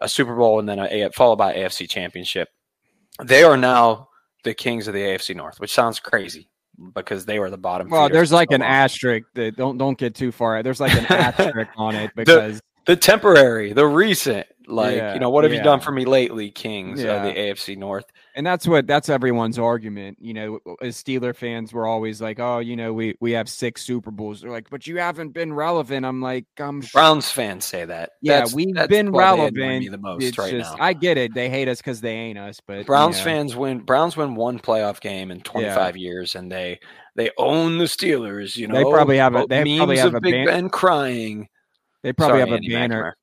A 0.00 0.08
Super 0.08 0.36
Bowl 0.36 0.60
and 0.60 0.68
then 0.68 0.78
a 0.78 1.10
followed 1.10 1.36
by 1.36 1.54
AFC 1.54 1.88
Championship. 1.88 2.48
They 3.22 3.42
are 3.42 3.56
now 3.56 4.08
the 4.44 4.54
kings 4.54 4.86
of 4.86 4.94
the 4.94 5.00
AFC 5.00 5.34
North, 5.34 5.58
which 5.58 5.72
sounds 5.72 5.98
crazy 5.98 6.48
because 6.94 7.24
they 7.24 7.38
were 7.38 7.50
the 7.50 7.58
bottom. 7.58 7.90
Well, 7.90 8.08
there's 8.08 8.32
like 8.32 8.50
so 8.50 8.56
an 8.56 8.60
long. 8.60 8.70
asterisk 8.70 9.26
that 9.34 9.56
don't 9.56 9.78
don't 9.78 9.98
get 9.98 10.14
too 10.14 10.32
far. 10.32 10.62
There's 10.62 10.80
like 10.80 10.92
an 10.92 11.06
asterisk 11.08 11.70
on 11.76 11.96
it 11.96 12.12
because 12.14 12.58
the, 12.86 12.94
the 12.94 12.96
temporary, 12.96 13.72
the 13.72 13.86
recent, 13.86 14.46
like 14.68 14.96
yeah, 14.96 15.14
you 15.14 15.20
know, 15.20 15.30
what 15.30 15.44
have 15.44 15.52
yeah. 15.52 15.58
you 15.58 15.64
done 15.64 15.80
for 15.80 15.92
me 15.92 16.04
lately, 16.04 16.50
Kings 16.50 17.02
yeah. 17.02 17.14
of 17.14 17.22
the 17.22 17.40
AFC 17.40 17.76
North? 17.76 18.04
and 18.38 18.46
that's 18.46 18.68
what 18.68 18.86
that's 18.86 19.08
everyone's 19.08 19.58
argument. 19.58 20.16
You 20.20 20.32
know, 20.32 20.58
as 20.80 21.02
Steeler 21.02 21.34
fans, 21.34 21.72
we're 21.72 21.88
always 21.88 22.22
like, 22.22 22.38
"Oh, 22.38 22.60
you 22.60 22.76
know, 22.76 22.92
we 22.92 23.16
we 23.18 23.32
have 23.32 23.48
six 23.48 23.84
Super 23.84 24.12
Bowls." 24.12 24.42
They're 24.42 24.50
like, 24.52 24.70
"But 24.70 24.86
you 24.86 24.98
haven't 24.98 25.30
been 25.30 25.52
relevant." 25.52 26.06
I'm 26.06 26.22
like, 26.22 26.46
"I'm." 26.56 26.78
Browns 26.92 27.28
fans 27.32 27.64
say 27.64 27.84
that. 27.84 28.12
Yeah, 28.22 28.38
that's, 28.38 28.54
we've 28.54 28.72
that's 28.72 28.86
been 28.86 29.10
relevant. 29.10 29.90
the 29.90 29.98
most 29.98 30.22
it's 30.22 30.38
right 30.38 30.52
just, 30.52 30.78
now. 30.78 30.84
I 30.84 30.92
get 30.92 31.18
it. 31.18 31.34
They 31.34 31.50
hate 31.50 31.66
us 31.66 31.78
because 31.78 32.00
they 32.00 32.12
ain't 32.12 32.38
us. 32.38 32.60
But 32.64 32.86
Browns 32.86 33.18
you 33.18 33.24
know. 33.24 33.30
fans 33.32 33.56
win. 33.56 33.80
Browns 33.80 34.16
win 34.16 34.36
one 34.36 34.60
playoff 34.60 35.00
game 35.00 35.32
in 35.32 35.40
25 35.40 35.96
yeah. 35.96 36.00
years, 36.00 36.36
and 36.36 36.50
they 36.50 36.78
they 37.16 37.32
own 37.38 37.78
the 37.78 37.86
Steelers. 37.86 38.56
You 38.56 38.68
know, 38.68 38.76
they 38.76 38.84
probably 38.84 39.16
have 39.16 39.34
a 39.34 39.46
they 39.48 39.78
probably 39.78 39.98
have 39.98 40.14
a 40.14 40.20
Big 40.20 40.32
ban- 40.32 40.46
Ben 40.46 40.68
crying. 40.68 41.48
They 42.04 42.12
probably 42.12 42.34
Sorry, 42.34 42.40
have 42.40 42.50
a 42.50 42.54
Andy 42.54 42.72
banner. 42.72 43.16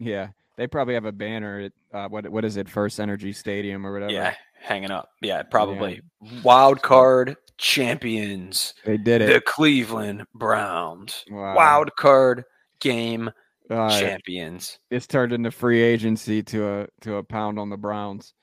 Yeah, 0.00 0.30
they 0.56 0.66
probably 0.66 0.94
have 0.94 1.04
a 1.04 1.12
banner 1.12 1.60
at 1.60 1.72
uh, 1.92 2.08
what 2.08 2.28
what 2.28 2.44
is 2.44 2.56
it, 2.56 2.68
First 2.68 3.00
Energy 3.00 3.32
Stadium 3.32 3.86
or 3.86 3.92
whatever. 3.92 4.12
Yeah, 4.12 4.34
hanging 4.60 4.90
up. 4.90 5.10
Yeah, 5.20 5.42
probably 5.42 6.02
yeah. 6.20 6.40
wild 6.42 6.82
card 6.82 7.36
champions. 7.58 8.74
They 8.84 8.96
did 8.96 9.22
it. 9.22 9.32
The 9.32 9.40
Cleveland 9.40 10.26
Browns. 10.34 11.24
Wow. 11.30 11.56
Wild 11.56 11.90
card 11.96 12.44
game 12.80 13.30
uh, 13.70 14.00
champions. 14.00 14.78
It's 14.90 15.06
turned 15.06 15.32
into 15.32 15.50
free 15.50 15.80
agency 15.80 16.42
to 16.44 16.68
a 16.68 16.86
to 17.02 17.16
a 17.16 17.22
pound 17.22 17.58
on 17.58 17.70
the 17.70 17.76
Browns. 17.76 18.34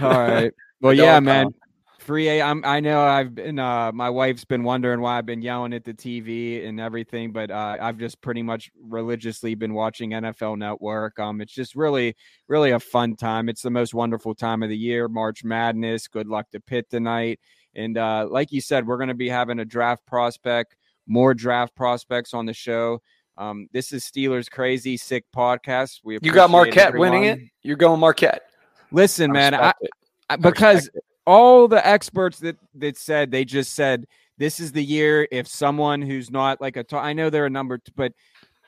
All 0.00 0.10
right. 0.10 0.52
Well, 0.82 0.94
yeah, 0.94 1.20
man 1.20 1.52
free 2.10 2.28
a 2.28 2.42
I'm, 2.42 2.64
i 2.64 2.80
know 2.80 3.02
i've 3.02 3.36
been 3.36 3.60
uh 3.60 3.92
my 3.92 4.10
wife's 4.10 4.44
been 4.44 4.64
wondering 4.64 5.00
why 5.00 5.16
i've 5.16 5.26
been 5.26 5.42
yelling 5.42 5.72
at 5.72 5.84
the 5.84 5.94
tv 5.94 6.66
and 6.66 6.80
everything 6.80 7.30
but 7.30 7.52
uh 7.52 7.76
i've 7.80 7.98
just 7.98 8.20
pretty 8.20 8.42
much 8.42 8.68
religiously 8.82 9.54
been 9.54 9.74
watching 9.74 10.10
nfl 10.10 10.58
network. 10.58 11.20
Um 11.20 11.40
it's 11.40 11.52
just 11.52 11.76
really 11.76 12.16
really 12.48 12.72
a 12.72 12.80
fun 12.80 13.14
time. 13.14 13.48
It's 13.48 13.62
the 13.62 13.70
most 13.70 13.94
wonderful 13.94 14.34
time 14.34 14.64
of 14.64 14.70
the 14.70 14.76
year 14.76 15.06
march 15.06 15.44
madness 15.44 16.08
good 16.08 16.26
luck 16.26 16.50
to 16.50 16.58
pitt 16.58 16.90
tonight. 16.90 17.38
And 17.76 17.96
uh 17.96 18.26
like 18.28 18.50
you 18.50 18.60
said 18.60 18.88
we're 18.88 18.96
going 18.96 19.06
to 19.06 19.14
be 19.14 19.28
having 19.28 19.60
a 19.60 19.64
draft 19.64 20.04
prospect 20.04 20.74
more 21.06 21.32
draft 21.32 21.76
prospects 21.76 22.34
on 22.34 22.44
the 22.44 22.54
show. 22.54 23.00
Um 23.38 23.68
this 23.72 23.92
is 23.92 24.02
steelers 24.02 24.50
crazy 24.50 24.96
sick 24.96 25.26
podcast. 25.32 26.00
We 26.02 26.18
you 26.22 26.32
got 26.32 26.50
marquette 26.50 26.88
everyone. 26.88 27.12
winning 27.12 27.24
it? 27.26 27.38
you're 27.62 27.76
going 27.76 28.00
marquette. 28.00 28.50
Listen 28.90 29.30
I 29.30 29.32
man 29.32 29.54
I, 29.54 29.72
I, 30.28 30.34
because 30.34 30.90
all 31.26 31.68
the 31.68 31.86
experts 31.86 32.38
that 32.40 32.56
that 32.76 32.96
said 32.96 33.30
they 33.30 33.44
just 33.44 33.74
said 33.74 34.06
this 34.38 34.58
is 34.58 34.72
the 34.72 34.82
year 34.82 35.28
if 35.30 35.46
someone 35.46 36.00
who's 36.00 36.30
not 36.30 36.60
like 36.60 36.76
a 36.76 36.84
t- 36.84 36.96
I 36.96 37.12
know 37.12 37.28
they're 37.28 37.46
a 37.46 37.50
number, 37.50 37.78
t- 37.78 37.92
but 37.94 38.12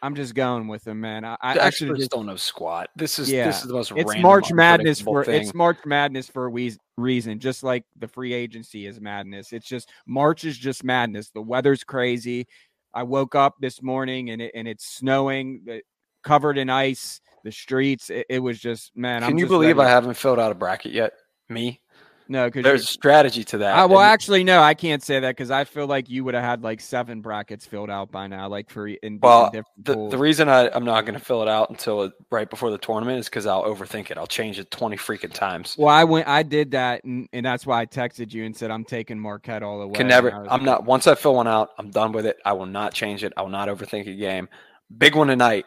I'm 0.03 0.15
just 0.15 0.35
going 0.35 0.69
with 0.69 0.85
them, 0.85 1.01
man. 1.01 1.25
I, 1.25 1.37
I 1.41 1.55
actually 1.55 1.97
just 1.97 2.11
don't 2.11 2.27
know 2.27 2.37
squat. 2.37 2.91
This 2.95 3.19
is 3.19 3.31
yeah. 3.31 3.47
this 3.47 3.63
is 3.63 3.69
the 3.69 3.75
most. 3.75 3.93
It's 3.97 4.17
March 4.19 4.53
Madness 4.53 5.01
for 5.01 5.25
thing. 5.25 5.41
it's 5.41 5.55
March 5.55 5.79
Madness 5.87 6.29
for 6.29 6.47
a 6.47 6.51
we- 6.51 6.77
reason, 6.99 7.39
just 7.39 7.63
like 7.63 7.85
the 7.99 8.09
free 8.09 8.35
agency 8.35 8.87
is 8.87 9.01
madness. 9.01 9.53
It's 9.53 9.67
just 9.67 9.89
March 10.07 10.45
is 10.45 10.59
just 10.59 10.85
madness. 10.85 11.31
The 11.31 11.41
weather's 11.41 11.85
crazy. 11.85 12.47
I 12.93 13.05
woke 13.05 13.35
up 13.35 13.55
this 13.61 13.81
morning 13.81 14.31
and 14.31 14.43
it 14.43 14.51
and 14.55 14.69
it's 14.69 14.85
snowing, 14.85 15.81
covered 16.23 16.59
in 16.59 16.69
ice. 16.69 17.21
The 17.45 17.51
streets. 17.51 18.11
It, 18.11 18.27
it 18.29 18.39
was 18.41 18.59
just 18.61 18.97
man. 18.97 19.23
Can 19.23 19.33
I'm 19.33 19.39
you 19.39 19.47
believe 19.47 19.79
ready. 19.79 19.89
I 19.89 19.91
haven't 19.91 20.15
filled 20.15 20.39
out 20.39 20.53
a 20.53 20.55
bracket 20.55 20.93
yet? 20.93 21.15
Me. 21.49 21.81
No, 22.29 22.47
because 22.47 22.63
there's 22.63 22.83
a 22.85 22.87
strategy 22.87 23.45
to 23.45 23.59
that. 23.59 23.77
I, 23.77 23.85
well, 23.87 24.01
and, 24.01 24.11
actually, 24.11 24.45
no, 24.45 24.61
I 24.63 24.75
can't 24.75 25.03
say 25.03 25.21
that 25.21 25.31
because 25.31 25.51
I 25.51 25.65
feel 25.65 25.87
like 25.87 26.09
you 26.09 26.25
would 26.25 26.35
have 26.35 26.43
had 26.43 26.63
like 26.63 26.81
seven 26.81 27.21
brackets 27.21 27.67
filled 27.67 27.91
out 27.91 28.11
by 28.11 28.27
now, 28.27 28.49
like 28.49 28.71
for 28.71 28.87
in 28.89 29.19
well, 29.23 29.51
the, 29.51 30.09
the 30.09 30.19
reason 30.19 30.49
I, 30.49 30.71
I'm 30.71 30.85
not 30.85 31.03
going 31.03 31.19
to 31.19 31.25
fill 31.25 31.43
it 31.43 31.49
out 31.49 31.71
until 31.71 32.01
uh, 32.01 32.11
right 32.31 32.49
before 32.49 32.71
the 32.71 32.79
tournament 32.79 33.19
is 33.19 33.27
because 33.27 33.47
I'll 33.47 33.65
overthink 33.65 34.11
it. 34.11 34.19
I'll 34.19 34.27
change 34.27 34.59
it 34.59 34.71
twenty 34.71 34.97
freaking 34.97 35.33
times. 35.33 35.77
Well, 35.79 35.89
I 35.89 36.05
went, 36.05 36.29
I 36.29 36.43
did 36.43 36.71
that, 36.71 37.05
and, 37.05 37.29
and 37.33 37.45
that's 37.45 37.67
why 37.67 37.81
I 37.81 37.87
texted 37.87 38.33
you 38.33 38.45
and 38.45 38.57
said 38.57 38.71
I'm 38.71 38.85
taking 38.85 39.19
Marquette 39.19 39.63
all 39.63 39.81
the 39.81 39.87
way. 39.87 39.95
Can 39.95 40.09
never. 40.09 40.33
I'm 40.33 40.47
like, 40.47 40.63
not. 40.63 40.85
Once 40.85 41.07
I 41.07 41.15
fill 41.15 41.35
one 41.35 41.49
out, 41.49 41.71
I'm 41.79 41.91
done 41.91 42.13
with 42.13 42.27
it. 42.27 42.39
I 42.45 42.53
will 42.53 42.67
not 42.67 42.95
change 42.95 43.25
it. 43.25 43.33
I 43.37 43.43
will 43.43 43.51
not 43.51 43.69
overthink 43.69 44.07
a 44.07 44.15
game. 44.15 44.49
Big 44.97 45.15
one 45.15 45.29
tonight. 45.29 45.67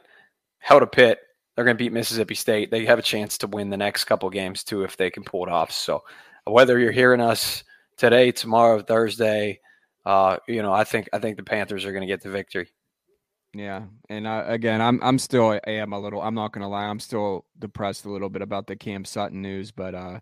Held 0.60 0.84
a 0.84 0.88
pit. 0.88 1.20
They're 1.56 1.64
going 1.64 1.78
to 1.78 1.84
beat 1.84 1.94
Mississippi 1.94 2.36
State. 2.36 2.70
They 2.70 2.86
have 2.86 3.00
a 3.00 3.02
chance 3.02 3.38
to 3.38 3.48
win 3.48 3.70
the 3.70 3.78
next 3.78 4.04
couple 4.06 4.30
games 4.30 4.64
too 4.64 4.84
if 4.84 4.98
they 4.98 5.10
can 5.10 5.24
pull 5.24 5.46
it 5.46 5.50
off. 5.50 5.72
So 5.72 6.04
whether 6.46 6.80
you're 6.80 6.92
hearing 6.92 7.22
us 7.22 7.64
today, 7.98 8.32
tomorrow, 8.32 8.82
Thursday, 8.82 9.60
uh, 10.06 10.38
you 10.48 10.62
know, 10.62 10.74
I 10.74 10.84
think 10.84 11.10
I 11.14 11.20
think 11.20 11.38
the 11.38 11.44
Panthers 11.44 11.86
are 11.86 11.92
going 11.92 12.02
to 12.02 12.08
get 12.08 12.22
the 12.22 12.30
victory. 12.30 12.70
Yeah, 13.54 13.84
and 14.10 14.28
uh, 14.28 14.44
again, 14.48 14.82
I'm 14.82 15.00
I'm 15.02 15.18
still 15.18 15.52
I 15.52 15.72
am 15.72 15.94
a 15.94 16.00
little. 16.00 16.22
I'm 16.22 16.36
not 16.36 16.52
going 16.52 16.62
to 16.62 16.68
lie. 16.68 16.86
I'm 16.86 17.00
still 17.00 17.46
depressed 17.58 18.06
a 18.06 18.10
little 18.10 18.30
bit 18.30 18.42
about 18.42 18.68
the 18.68 18.76
Cam 18.76 19.06
Sutton 19.06 19.42
news, 19.42 19.72
but 19.72 19.96
uh, 19.96 20.20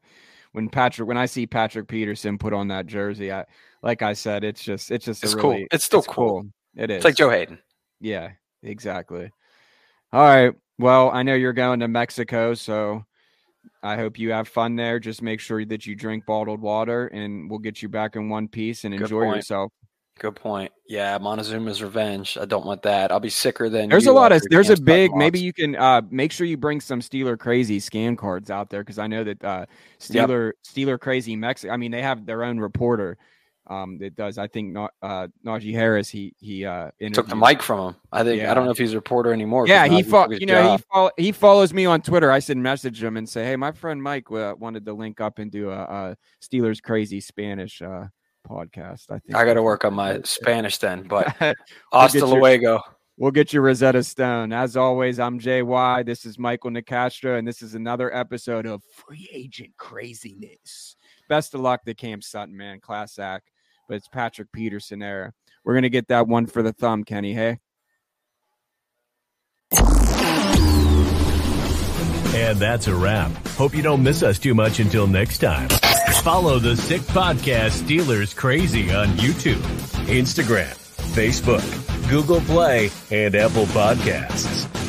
when 0.54 0.70
Patrick, 0.70 1.08
when 1.08 1.18
I 1.18 1.26
see 1.26 1.48
Patrick 1.48 1.88
Peterson 1.88 2.38
put 2.38 2.54
on 2.54 2.68
that 2.70 2.86
jersey, 2.86 3.32
I 3.32 3.46
like 3.82 4.02
I 4.02 4.14
said, 4.14 4.44
it's 4.44 4.64
just 4.64 4.92
it's 4.92 5.06
just 5.06 5.24
it's 5.24 5.34
really, 5.34 5.58
cool. 5.58 5.68
It's 5.72 5.84
still 5.84 6.00
it's 6.00 6.08
cool. 6.08 6.30
cool. 6.30 6.46
It 6.76 6.92
is. 6.92 6.98
It's 6.98 7.06
like 7.06 7.16
Joe 7.16 7.30
Haden. 7.30 7.60
Yeah, 8.00 8.32
exactly. 8.62 9.32
All 10.14 10.22
right. 10.22 10.54
Well, 10.78 11.10
I 11.12 11.24
know 11.24 11.34
you're 11.34 11.54
going 11.54 11.80
to 11.82 11.88
Mexico, 11.88 12.54
so 12.54 13.04
I 13.82 13.98
hope 13.98 14.18
you 14.18 14.32
have 14.32 14.48
fun 14.48 14.76
there. 14.76 15.00
Just 15.00 15.22
make 15.22 15.40
sure 15.40 15.64
that 15.66 15.86
you 15.86 15.96
drink 15.96 16.26
bottled 16.26 16.62
water, 16.62 17.08
and 17.08 17.50
we'll 17.50 17.60
get 17.60 17.82
you 17.82 17.90
back 17.90 18.16
in 18.16 18.30
one 18.30 18.48
piece 18.48 18.86
and 18.86 18.94
enjoy 18.94 19.24
yourself. 19.34 19.72
Good 20.20 20.36
point. 20.36 20.72
Yeah, 20.88 21.18
Montezuma's 21.18 21.82
revenge. 21.82 22.38
I 22.40 22.46
don't 22.46 22.66
want 22.66 22.84
that. 22.84 23.12
I'll 23.12 23.20
be 23.20 23.30
sicker 23.30 23.68
than. 23.68 23.90
There's 23.90 24.06
a 24.06 24.14
lot 24.14 24.32
of. 24.32 24.44
There's 24.50 24.70
a 24.70 24.80
big. 24.80 25.14
Maybe 25.16 25.40
you 25.40 25.52
can 25.52 25.76
uh, 25.76 26.02
make 26.12 26.32
sure 26.32 26.46
you 26.46 26.56
bring 26.56 26.82
some 26.82 27.02
Steeler 27.02 27.38
crazy 27.38 27.80
scan 27.80 28.16
cards 28.16 28.52
out 28.52 28.70
there 28.70 28.82
because 28.82 29.00
I 29.00 29.08
know 29.08 29.24
that 29.24 29.44
uh, 29.44 29.66
Steeler 30.00 30.52
yep. 30.52 30.56
Steeler 30.66 31.00
crazy 31.00 31.36
Mexico. 31.36 31.74
I 31.74 31.78
mean, 31.78 31.92
they 31.92 32.02
have 32.04 32.26
their 32.26 32.44
own 32.44 32.60
reporter 32.60 33.18
um, 33.68 33.98
it 34.02 34.16
does. 34.16 34.38
I 34.38 34.48
think 34.48 34.74
not, 34.74 34.94
uh, 35.02 35.28
Najee 35.46 35.74
Harris. 35.74 36.10
He 36.10 36.36
he 36.40 36.66
uh, 36.66 36.92
took 37.14 37.28
the 37.28 37.36
mic 37.36 37.62
from 37.62 37.90
him. 37.90 37.96
I 38.12 38.24
think 38.24 38.42
yeah. 38.42 38.52
I 38.52 38.54
don't 38.54 38.66
know 38.66 38.72
if 38.72 38.78
he's 38.78 38.94
a 38.94 38.98
reporter 38.98 39.32
anymore. 39.32 39.68
Yeah, 39.68 39.88
he 39.88 40.04
fo- 40.04 40.30
you 40.32 40.46
know 40.46 40.62
job. 40.62 40.80
he 40.80 40.86
follow, 40.92 41.12
he 41.18 41.32
follows 41.32 41.74
me 41.74 41.86
on 41.86 42.02
Twitter. 42.02 42.30
I 42.30 42.40
said 42.40 42.58
message 42.58 43.02
him 43.02 43.16
and 43.16 43.28
say, 43.28 43.46
hey, 43.46 43.56
my 43.56 43.72
friend 43.72 44.04
Mike 44.04 44.30
uh, 44.32 44.56
wanted 44.58 44.86
to 44.86 44.94
link 44.94 45.22
up 45.22 45.40
and 45.40 45.50
do 45.50 45.70
a, 45.70 45.80
a 45.80 46.18
Steelers 46.42 46.82
crazy 46.82 47.22
Spanish 47.22 47.82
uh, 47.82 48.08
podcast. 48.48 49.06
I 49.10 49.20
think 49.20 49.36
I 49.36 49.46
got 49.46 49.54
to 49.54 49.64
work 49.64 49.86
on 49.86 49.94
my 49.94 50.20
Spanish 50.24 50.78
then. 50.78 51.04
But 51.08 51.34
hasta 51.92 52.20
we'll 52.26 52.40
luego. 52.40 52.82
We'll 53.16 53.32
get 53.32 53.54
you 53.54 53.62
Rosetta 53.62 54.04
Stone. 54.04 54.52
As 54.52 54.76
always, 54.76 55.20
I'm 55.20 55.40
JY. 55.40 56.04
This 56.06 56.26
is 56.26 56.40
Michael 56.40 56.72
Nicastro, 56.72 57.38
and 57.38 57.48
this 57.48 57.62
is 57.62 57.76
another 57.76 58.14
episode 58.14 58.66
of 58.66 58.84
Free 58.84 59.30
Agent 59.32 59.72
Craziness. 59.78 60.96
Best 61.30 61.54
of 61.54 61.62
luck 61.62 61.86
to 61.86 61.94
Cam 61.94 62.22
Sutton, 62.22 62.58
man. 62.58 62.80
Class 62.80 63.20
act 63.20 63.52
but 63.88 63.96
it's 63.96 64.08
Patrick 64.08 64.52
Peterson 64.52 65.02
era. 65.02 65.34
We're 65.64 65.76
gonna 65.76 65.90
get 65.90 66.08
that 66.10 66.28
one 66.28 66.46
for 66.46 66.62
the 66.62 66.74
thumb, 66.74 67.04
Kenny. 67.04 67.34
Hey. 67.34 67.60
And 72.36 72.58
that's 72.58 72.88
a 72.88 72.96
wrap. 72.96 73.32
Hope 73.50 73.76
you 73.76 73.84
don't 73.84 74.02
miss 74.02 74.24
us 74.24 74.40
too 74.40 74.56
much 74.56 74.80
until 74.80 75.08
next 75.08 75.38
time. 75.38 75.70
Follow 76.24 76.58
the 76.58 76.76
Sick 76.76 77.02
Podcast 77.02 77.82
Steelers 77.84 78.36
Crazy 78.36 78.94
on 78.94 79.08
YouTube, 79.10 79.62
Instagram, 80.08 80.74
Facebook, 81.14 82.10
Google 82.10 82.42
Play, 82.42 82.90
and 83.12 83.36
Apple 83.36 83.66
Podcasts. 83.68 84.83